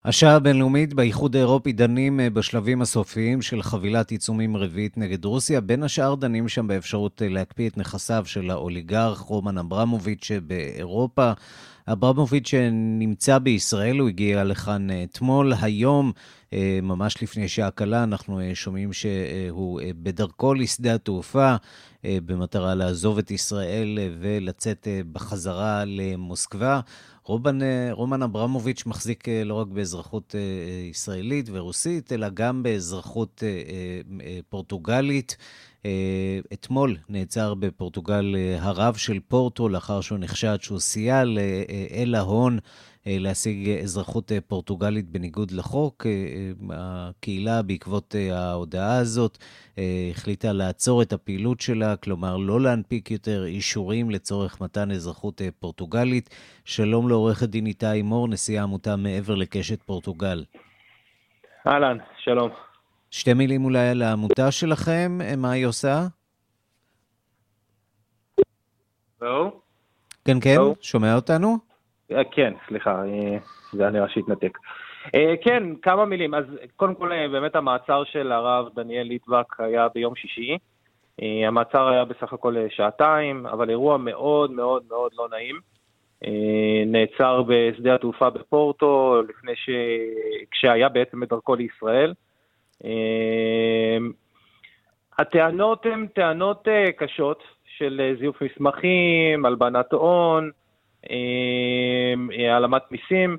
[0.05, 5.61] השעה הבינלאומית באיחוד האירופי דנים אה, בשלבים הסופיים של חבילת עיצומים רביעית נגד רוסיה.
[5.61, 11.31] בין השאר דנים שם באפשרות אה, להקפיא את נכסיו של האוליגרך רומן אברמוביץ' באירופה.
[11.87, 12.53] אברמוביץ'
[12.99, 15.53] נמצא בישראל, הוא הגיע לכאן אה, אתמול.
[15.61, 16.11] היום,
[16.81, 21.55] ממש לפני שעה קלה, אנחנו שומעים שהוא בדרכו לשדה התעופה
[22.03, 26.79] במטרה לעזוב את ישראל ולצאת בחזרה למוסקבה.
[27.29, 27.59] רומן,
[27.91, 30.41] רומן אברמוביץ' מחזיק אה, לא רק באזרחות אה,
[30.89, 35.37] ישראלית ורוסית, אלא גם באזרחות אה, פורטוגלית.
[36.53, 42.59] אתמול נעצר בפורטוגל הרב של פורטו, לאחר שהוא נחשד שהוא סייע לאל ההון
[43.09, 46.05] להשיג אזרחות פורטוגלית בניגוד לחוק.
[46.69, 49.37] הקהילה, בעקבות ההודעה הזאת,
[50.11, 56.29] החליטה לעצור את הפעילות שלה, כלומר לא להנפיק יותר אישורים לצורך מתן אזרחות פורטוגלית.
[56.65, 60.43] שלום לעורכת דין איתי מור, נשיא העמותה מעבר לקשת פורטוגל.
[61.67, 62.49] אהלן, שלום.
[63.11, 66.07] שתי מילים אולי על העמותה שלכם, מה היא עושה?
[69.21, 69.59] לא.
[70.25, 70.75] כן, כן, לא.
[70.81, 71.68] שומע אותנו?
[72.11, 73.37] אה, כן, סליחה, אה,
[73.73, 74.57] זה היה נראה שהתנתק.
[75.15, 76.33] אה, כן, כמה מילים.
[76.33, 76.45] אז
[76.75, 80.57] קודם כל, באמת המעצר של הרב דניאל ליטבק היה ביום שישי.
[81.47, 85.59] המעצר היה בסך הכל שעתיים, אבל אירוע מאוד מאוד מאוד לא נעים.
[86.85, 89.69] נעצר בשדה התעופה בפורטו, לפני ש...
[90.51, 92.13] כשהיה בעצם בדרכו לישראל.
[95.19, 97.43] הטענות הן טענות קשות
[97.77, 100.51] של זיוף מסמכים, הלבנת הון,
[102.49, 103.37] העלמת מיסים.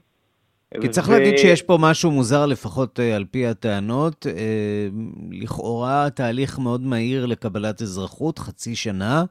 [0.81, 1.13] כי צריך ו...
[1.13, 4.27] להגיד שיש פה משהו מוזר, לפחות על פי הטענות.
[5.31, 9.25] לכאורה תהליך מאוד מהיר לקבלת אזרחות, חצי שנה.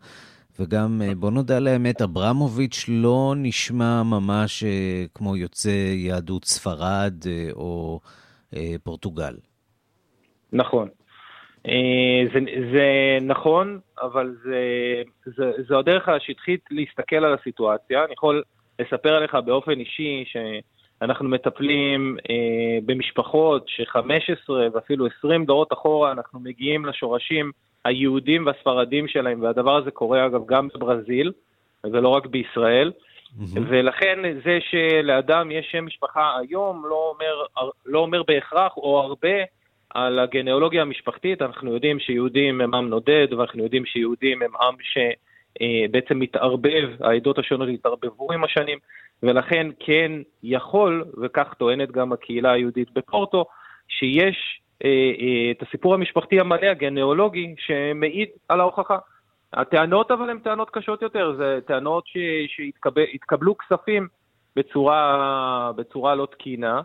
[0.59, 7.13] וגם, אה, בוא נודה על האמת, אברמוביץ' לא נשמע ממש אה, כמו יוצא יהדות ספרד
[7.27, 7.99] אה, או
[8.83, 9.35] פורטוגל.
[10.53, 10.89] נכון.
[12.33, 12.39] זה,
[12.73, 14.61] זה נכון, אבל זה,
[15.25, 18.03] זה, זו הדרך השטחית להסתכל על הסיטואציה.
[18.03, 18.43] אני יכול
[18.79, 26.85] לספר עליך באופן אישי שאנחנו מטפלים אה, במשפחות ש-15 ואפילו 20 דורות אחורה אנחנו מגיעים
[26.85, 27.51] לשורשים
[27.85, 31.31] היהודים והספרדים שלהם, והדבר הזה קורה אגב גם בברזיל,
[31.83, 32.91] ולא רק בישראל.
[32.91, 33.59] Mm-hmm.
[33.69, 39.37] ולכן זה שלאדם יש שם משפחה היום לא אומר, לא אומר בהכרח או הרבה
[39.93, 41.41] על הגנאולוגיה המשפחתית.
[41.41, 47.39] אנחנו יודעים שיהודים הם עם נודד, ואנחנו יודעים שיהודים הם עם שבעצם אה, מתערבב, העדות
[47.39, 48.77] השונות התערבבו עם השנים,
[49.23, 50.11] ולכן כן
[50.43, 53.45] יכול, וכך טוענת גם הקהילה היהודית בפורטו,
[53.87, 58.97] שיש אה, אה, את הסיפור המשפחתי המלא, הגנאולוגי, שמעיד על ההוכחה.
[59.53, 62.03] הטענות אבל הן טענות קשות יותר, זה טענות
[62.47, 64.07] שהתקבלו כספים
[64.55, 66.81] בצורה, בצורה לא תקינה.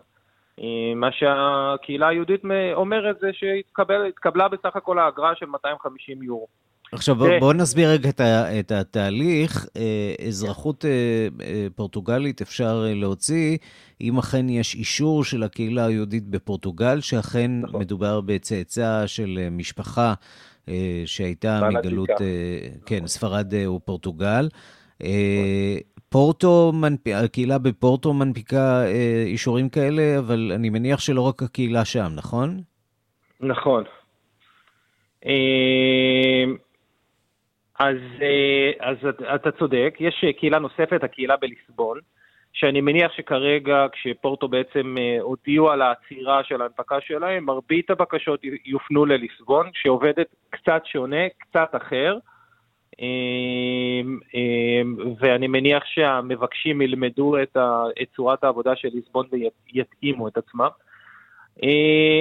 [0.61, 2.41] אה, מה שהקהילה היהודית
[2.75, 6.47] אומרת זה שהתקבלה בסך הכל האגרה של 250 יורו.
[6.93, 8.21] עכשיו, בואו בוא נסביר רגע את,
[8.61, 9.67] את התהליך.
[9.77, 13.59] אה, אזרחות אה, פורטוגלית אפשר להוציא,
[14.01, 17.81] אם אכן יש אישור של הקהילה היהודית בפורטוגל, שאכן נכון.
[17.81, 20.15] מדובר בצאצא של משפחה
[21.07, 22.09] שהייתה מגלות,
[22.87, 24.49] כן, ספרד ופורטוגל.
[25.01, 25.94] נכון.
[26.15, 26.73] פורטו,
[27.15, 28.85] הקהילה בפורטו מנפיקה
[29.27, 32.61] אישורים כאלה, אבל אני מניח שלא רק הקהילה שם, נכון?
[33.41, 33.85] נכון.
[37.79, 38.97] אז, אה, אז
[39.35, 41.99] אתה צודק, יש קהילה נוספת, הקהילה בליסבון,
[42.53, 49.07] שאני מניח שכרגע, כשפורטו בעצם אה, הודיעו על העצירה של ההנפקה שלהם, מרבית הבקשות יופנו
[49.07, 52.19] לליסבון, שעובדת קצת שונה, קצת אחר.
[53.01, 54.83] אה,
[55.19, 59.27] ואני מניח שהמבקשים ילמדו את, ה, את צורת העבודה של ליסבון
[59.73, 60.69] ויתאימו את עצמם.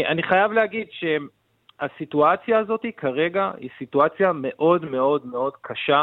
[0.07, 6.01] אני חייב להגיד שהסיטואציה הזאת כרגע היא סיטואציה מאוד מאוד מאוד קשה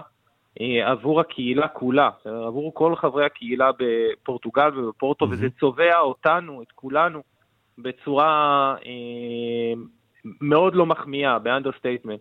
[0.84, 5.28] עבור הקהילה כולה, עבור כל חברי הקהילה בפורטוגל ובפורטו, mm-hmm.
[5.28, 7.22] וזה צובע אותנו, את כולנו,
[7.78, 8.74] בצורה
[10.40, 12.20] מאוד לא מחמיאה, ב understatement.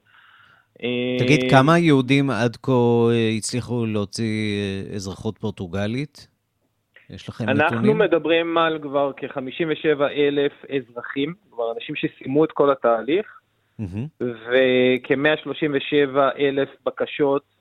[1.19, 2.71] תגיד, אה, כמה יהודים עד כה
[3.11, 6.27] אה, הצליחו להוציא אה, אזרחות פורטוגלית?
[7.09, 7.80] יש לכם אנחנו נתונים?
[7.80, 13.39] אנחנו מדברים על כבר כ-57 אלף אזרחים, כבר אנשים שסיימו את כל התהליך,
[13.82, 14.23] mm-hmm.
[14.23, 17.59] וכ-137 אלף בקשות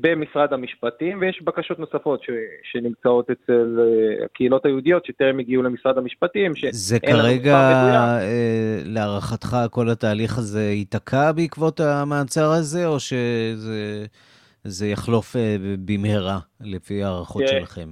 [0.00, 2.30] במשרד המשפטים, ויש בקשות נוספות ש,
[2.72, 6.52] שנמצאות אצל אה, הקהילות היהודיות שטרם הגיעו למשרד המשפטים.
[6.70, 15.36] זה כרגע, אה, להערכתך, כל התהליך הזה ייתקע בעקבות המעצר הזה, או שזה יחלוף
[15.84, 17.50] במהרה, לפי הערכות ש...
[17.50, 17.88] שלכם?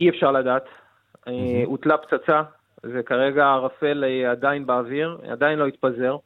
[0.00, 0.64] אי אפשר לדעת.
[1.64, 2.42] הוטלה פצצה,
[2.84, 6.16] וכרגע הערפל עדיין באוויר, עדיין לא התפזר.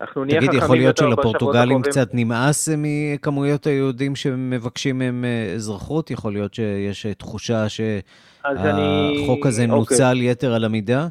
[0.00, 0.60] אנחנו נהיה חכמים יותר בשבועות הקרובים.
[0.60, 6.10] תגיד, יכול להיות שלפורטוגלים קצת נמאס מכמויות היהודים שמבקשים מהם אה, אזרחות?
[6.10, 9.48] יכול להיות שיש אה, תחושה שהחוק אני...
[9.48, 9.76] הזה אוקיי.
[9.76, 10.30] נוצל אוקיי.
[10.30, 11.06] יתר על המידה?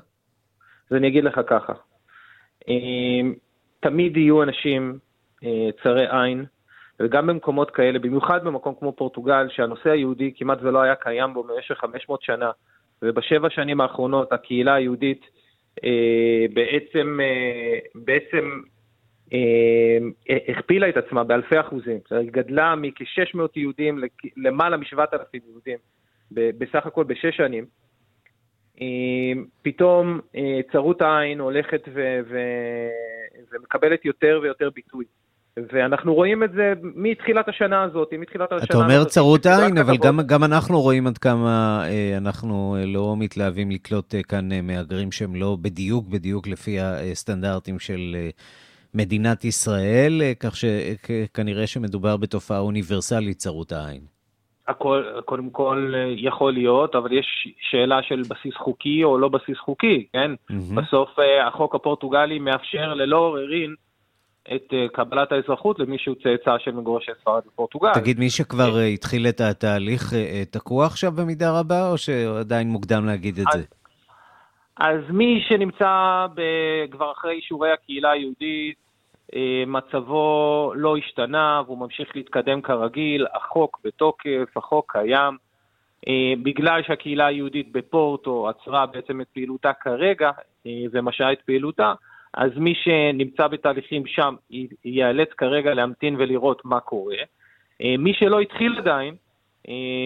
[0.92, 1.74] אז אני אגיד לך ככה,
[2.70, 2.76] אה,
[3.80, 4.98] תמיד יהיו אנשים
[5.84, 6.46] צרי עין,
[7.00, 11.76] וגם במקומות כאלה, במיוחד במקום כמו פורטוגל, שהנושא היהודי כמעט ולא היה קיים בו במשך
[11.78, 12.52] 500 שנה,
[13.02, 15.22] ובשבע שנים האחרונות הקהילה היהודית
[16.54, 17.20] בעצם,
[17.96, 18.77] בעצם אה,
[20.50, 24.00] הכפילה את עצמה באלפי אחוזים, היא גדלה מכ-600 יהודים
[24.38, 25.78] למעלה מ-7,000 יהודים
[26.32, 27.66] בסך הכל בשש שנים.
[28.82, 28.88] אה,
[29.62, 35.06] פתאום אה, צרות העין הולכת ו- ו- ומקבלת יותר ויותר ביטוי.
[35.74, 38.70] ואנחנו רואים את זה מתחילת השנה הזאת, מתחילת השנה הזאת.
[38.70, 43.72] אתה אומר צרות עין, אבל גם, גם אנחנו רואים עד כמה אה, אנחנו לא מתלהבים
[43.72, 48.16] לקלוט אה, כאן אה, מהגרים שהם לא בדיוק בדיוק לפי הסטנדרטים של...
[48.16, 48.30] אה,
[48.94, 54.02] מדינת ישראל, אה, כך שכנראה שמדובר בתופעה אוניברסלית צרות העין.
[54.68, 59.58] הכל, קודם כל אה, יכול להיות, אבל יש שאלה של בסיס חוקי או לא בסיס
[59.58, 60.32] חוקי, כן?
[60.32, 60.76] Mm-hmm.
[60.76, 63.76] בסוף אה, החוק הפורטוגלי מאפשר ללא עוררין
[64.56, 67.94] את קבלת האזרחות למי שהוא צאצא של מגורשי ספרד בפורטוגל.
[67.94, 70.14] תגיד, מי שכבר התחיל את התהליך
[70.52, 73.64] תקוע עכשיו במידה רבה, או שעדיין מוקדם להגיד את זה?
[74.80, 76.26] אז מי שנמצא
[76.92, 78.78] כבר אחרי אישורי הקהילה היהודית,
[79.36, 85.38] אה, מצבו לא השתנה והוא ממשיך להתקדם כרגיל, החוק בתוקף, החוק קיים.
[86.08, 90.32] אה, בגלל שהקהילה היהודית בפורטו עצרה בעצם את פעילותה כרגע
[90.68, 91.94] אה, ומשעה את פעילותה,
[92.34, 94.36] אז מי שנמצא בתהליכים שם
[94.86, 97.18] ייאלץ כרגע להמתין ולראות מה קורה.
[97.98, 99.16] מי שלא התחיל עדיין,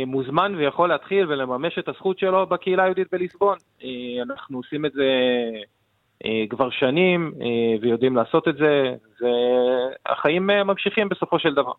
[0.08, 3.58] מוזמן ויכול להתחיל ולממש את הזכות שלו בקהילה היהודית בליסבון.
[4.24, 5.04] אנחנו עושים את זה
[6.26, 11.72] אה, כבר שנים אה, ויודעים לעשות את זה, והחיים אה, ממשיכים בסופו של דבר.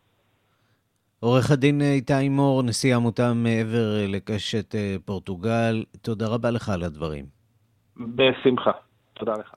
[1.21, 4.75] עורך הדין איתי מור, נשיא העמותה מעבר לקשת
[5.05, 7.25] פורטוגל, תודה רבה לך על הדברים.
[7.97, 8.71] בשמחה,
[9.15, 9.55] תודה לך.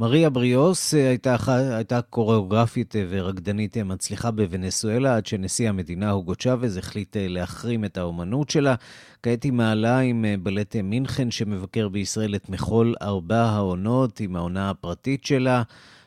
[0.00, 1.36] מריה בריאוס אה, הייתה,
[1.76, 7.96] הייתה קוריאוגרפית אה, ורקדנית אה, מצליחה בוונסואלה, עד שנשיא המדינה הוגו צ'אבז החליט להחרים את
[7.96, 8.74] האומנות שלה.
[9.22, 15.24] כעת היא מעלה עם בלט מינכן שמבקר בישראל את מחול ארבע העונות עם העונה הפרטית
[15.24, 15.62] שלה.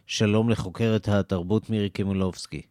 [0.07, 2.61] שלום לחוקרת התרבות מירי קימולובסקי.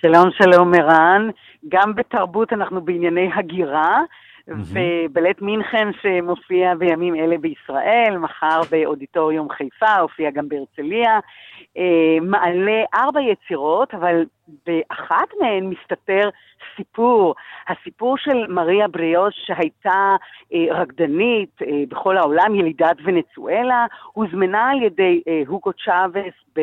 [0.00, 1.30] שלום, שלום ערן.
[1.68, 4.00] גם בתרבות אנחנו בענייני הגירה.
[4.48, 11.18] ובלט מינכן שמופיע בימים אלה בישראל, מחר באודיטוריום חיפה, הופיע גם בהרצליה,
[11.78, 14.24] אה, מעלה ארבע יצירות, אבל
[14.66, 16.30] באחת מהן מסתתר
[16.76, 17.34] סיפור,
[17.68, 20.16] הסיפור של מריה בריאוס שהייתה
[20.54, 26.60] אה, רקדנית אה, בכל העולם, ילידת ונצואלה, הוזמנה על ידי אה, הוגו צ'אבס ב,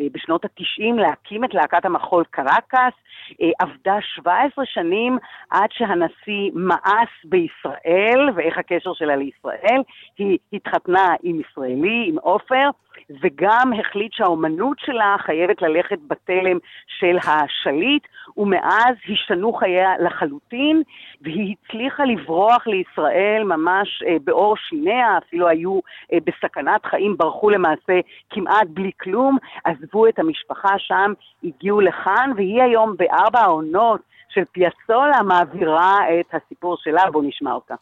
[0.00, 2.94] אה, בשנות ה-90 להקים את להקת המחול קרקס,
[3.42, 5.18] אה, עבדה 17 שנים
[5.50, 9.82] עד שהנשיא מאס בישראל, ואיך הקשר שלה לישראל,
[10.18, 12.70] היא התחתנה עם ישראלי, עם עופר,
[13.22, 18.02] וגם החליט שהאומנות שלה חייבת ללכת בתלם של השליט,
[18.36, 20.82] ומאז השתנו חייה לחלוטין,
[21.20, 25.80] והיא הצליחה לברוח לישראל ממש אה, בעור שיניה, אפילו היו
[26.12, 28.00] אה, בסכנת חיים, ברחו למעשה
[28.30, 31.12] כמעט בלי כלום, עזבו את המשפחה שם,
[31.44, 37.74] הגיעו לכאן, והיא היום בארבע העונות של פיאסולה מעבירה את הסיפור שלה, בואו נשמע אותה.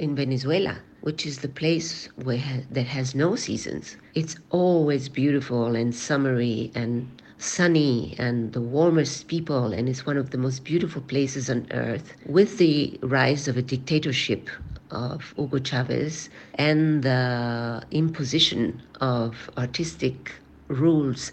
[0.00, 5.94] In Venezuela, which is the place where that has no seasons, it's always beautiful and
[5.94, 6.92] summery and
[7.40, 12.14] sunny and the warmest people, and it's one of the most beautiful places on earth.
[12.26, 14.50] With the rise of a dictatorship
[14.90, 20.32] of Hugo Chavez and the imposition of artistic
[20.68, 21.32] rules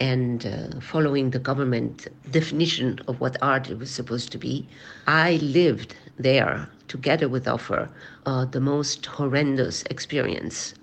[0.00, 4.68] and uh, following the government definition of what art was supposed to be,
[5.06, 7.88] I lived there together with Offer
[8.26, 10.74] uh, the most horrendous experience.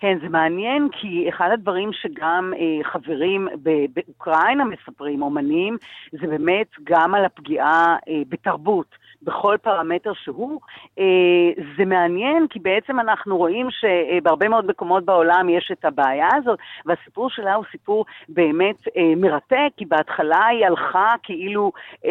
[0.00, 3.48] כן, זה מעניין, כי אחד הדברים שגם אה, חברים
[3.94, 5.76] באוקראינה מספרים, אומנים,
[6.12, 8.99] זה באמת גם על הפגיעה אה, בתרבות.
[9.22, 10.60] בכל פרמטר שהוא.
[10.98, 16.58] אה, זה מעניין, כי בעצם אנחנו רואים שבהרבה מאוד מקומות בעולם יש את הבעיה הזאת,
[16.86, 21.72] והסיפור שלה הוא סיפור באמת אה, מרתק, כי בהתחלה היא הלכה כאילו
[22.04, 22.10] אה,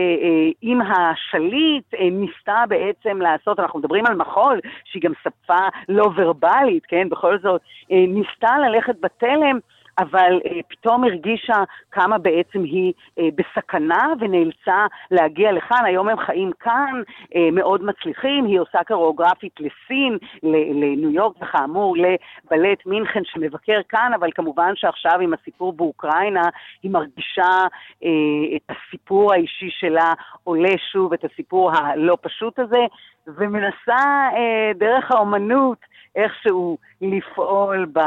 [0.62, 7.10] עם השליט, ניסתה בעצם לעשות, אנחנו מדברים על מחול, שהיא גם שפה לא ורבלית, כן?
[7.10, 9.60] בכל זאת, ניסתה ללכת בתלם.
[9.98, 15.86] אבל אה, פתאום הרגישה כמה בעצם היא אה, בסכנה ונאלצה להגיע לכאן.
[15.86, 17.02] היום הם חיים כאן,
[17.36, 24.30] אה, מאוד מצליחים, היא עושה קוריאוגרפית לסין, לניו יורק וכאמור לבלט מינכן שמבקר כאן, אבל
[24.36, 26.50] כמובן שעכשיו עם הסיפור באוקראינה,
[26.84, 27.68] היא מרגישה
[28.04, 28.10] אה,
[28.56, 30.14] את הסיפור האישי שלה
[30.44, 32.86] עולה שוב, את הסיפור הלא פשוט הזה,
[33.28, 35.78] ומנסה אה, דרך האומנות
[36.16, 38.00] איכשהו לפעול ב,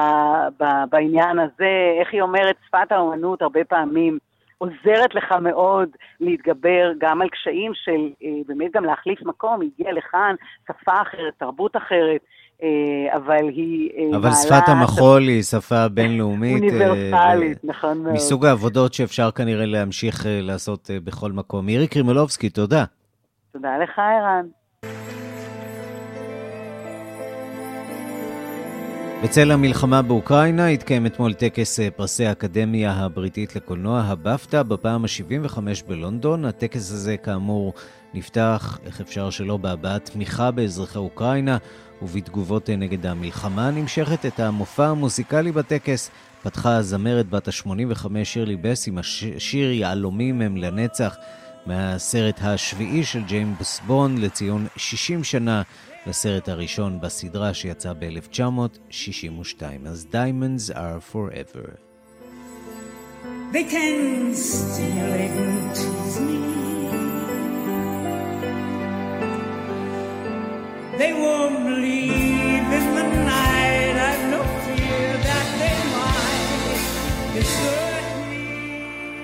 [0.59, 1.82] ב, בעניין הזה.
[2.01, 4.19] איך היא אומרת, שפת האומנות הרבה פעמים
[4.59, 5.89] עוזרת לך מאוד
[6.21, 10.35] להתגבר גם על קשיים של אה, באמת גם להחליף מקום, היא הגיעה לכאן,
[10.69, 12.21] שפה אחרת, תרבות אחרת.
[12.63, 16.63] אה, אבל היא אה, אבל שפת המחול היא שפה בינלאומית.
[16.63, 18.15] אוניברסלית, נכון מאוד.
[18.15, 21.67] מסוג העבודות שאפשר כנראה להמשיך לעשות בכל מקום.
[21.67, 22.85] מירי קרימולובסקי, תודה.
[23.53, 24.47] תודה לך, ערן.
[29.23, 35.59] בצל המלחמה באוקראינה התקיים אתמול טקס אה, פרסי האקדמיה הבריטית לקולנוע, הבפטה, בפעם ה-75
[35.89, 36.45] בלונדון.
[36.45, 37.73] הטקס הזה, כאמור,
[38.15, 41.59] נפתח, איך אפשר שלא, בהבעת תמיכה באזרחי אוקראינה
[42.03, 44.27] ובתגובות אה, נגד המלחמה הנמשכת.
[44.27, 46.11] את המופע המוזיקלי בטקס
[46.43, 51.17] פתחה הזמרת בת ה-85 שירלי בס עם השיר יהלומים הם לנצח
[51.67, 55.63] מהסרט השביעי של ג'יימס בונד לציון 60 שנה
[56.07, 61.79] לסרט הראשון בסדרה שיצא ב-1962, אז Diamonds are Forever.
[63.53, 66.41] They can stimulate and tease me.
[71.01, 73.97] They won't believe in the night.
[74.09, 77.39] I've no fear that they might.
[77.39, 77.82] It's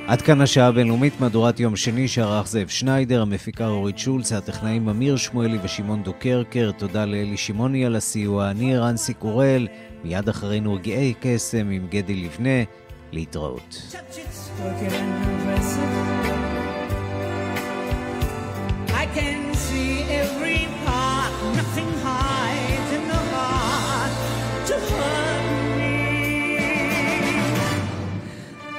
[0.08, 5.16] עד כאן השעה הבינלאומית, מהדורת יום שני שערך זאב שניידר, המפיקה אורית שולץ, הטכנאים אמיר
[5.16, 9.68] שמואלי ושמעון דוקרקר, תודה לאלי שמעוני על הסיוע, אני רנסי קורל,
[10.04, 12.62] מיד אחרינו רגעי קסם עם גדי לבנה,
[13.12, 13.96] להתראות.
[18.88, 19.92] I can see
[20.22, 23.20] every part, nothing hides in the
[24.68, 24.76] to.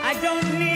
[0.10, 0.69] I don't need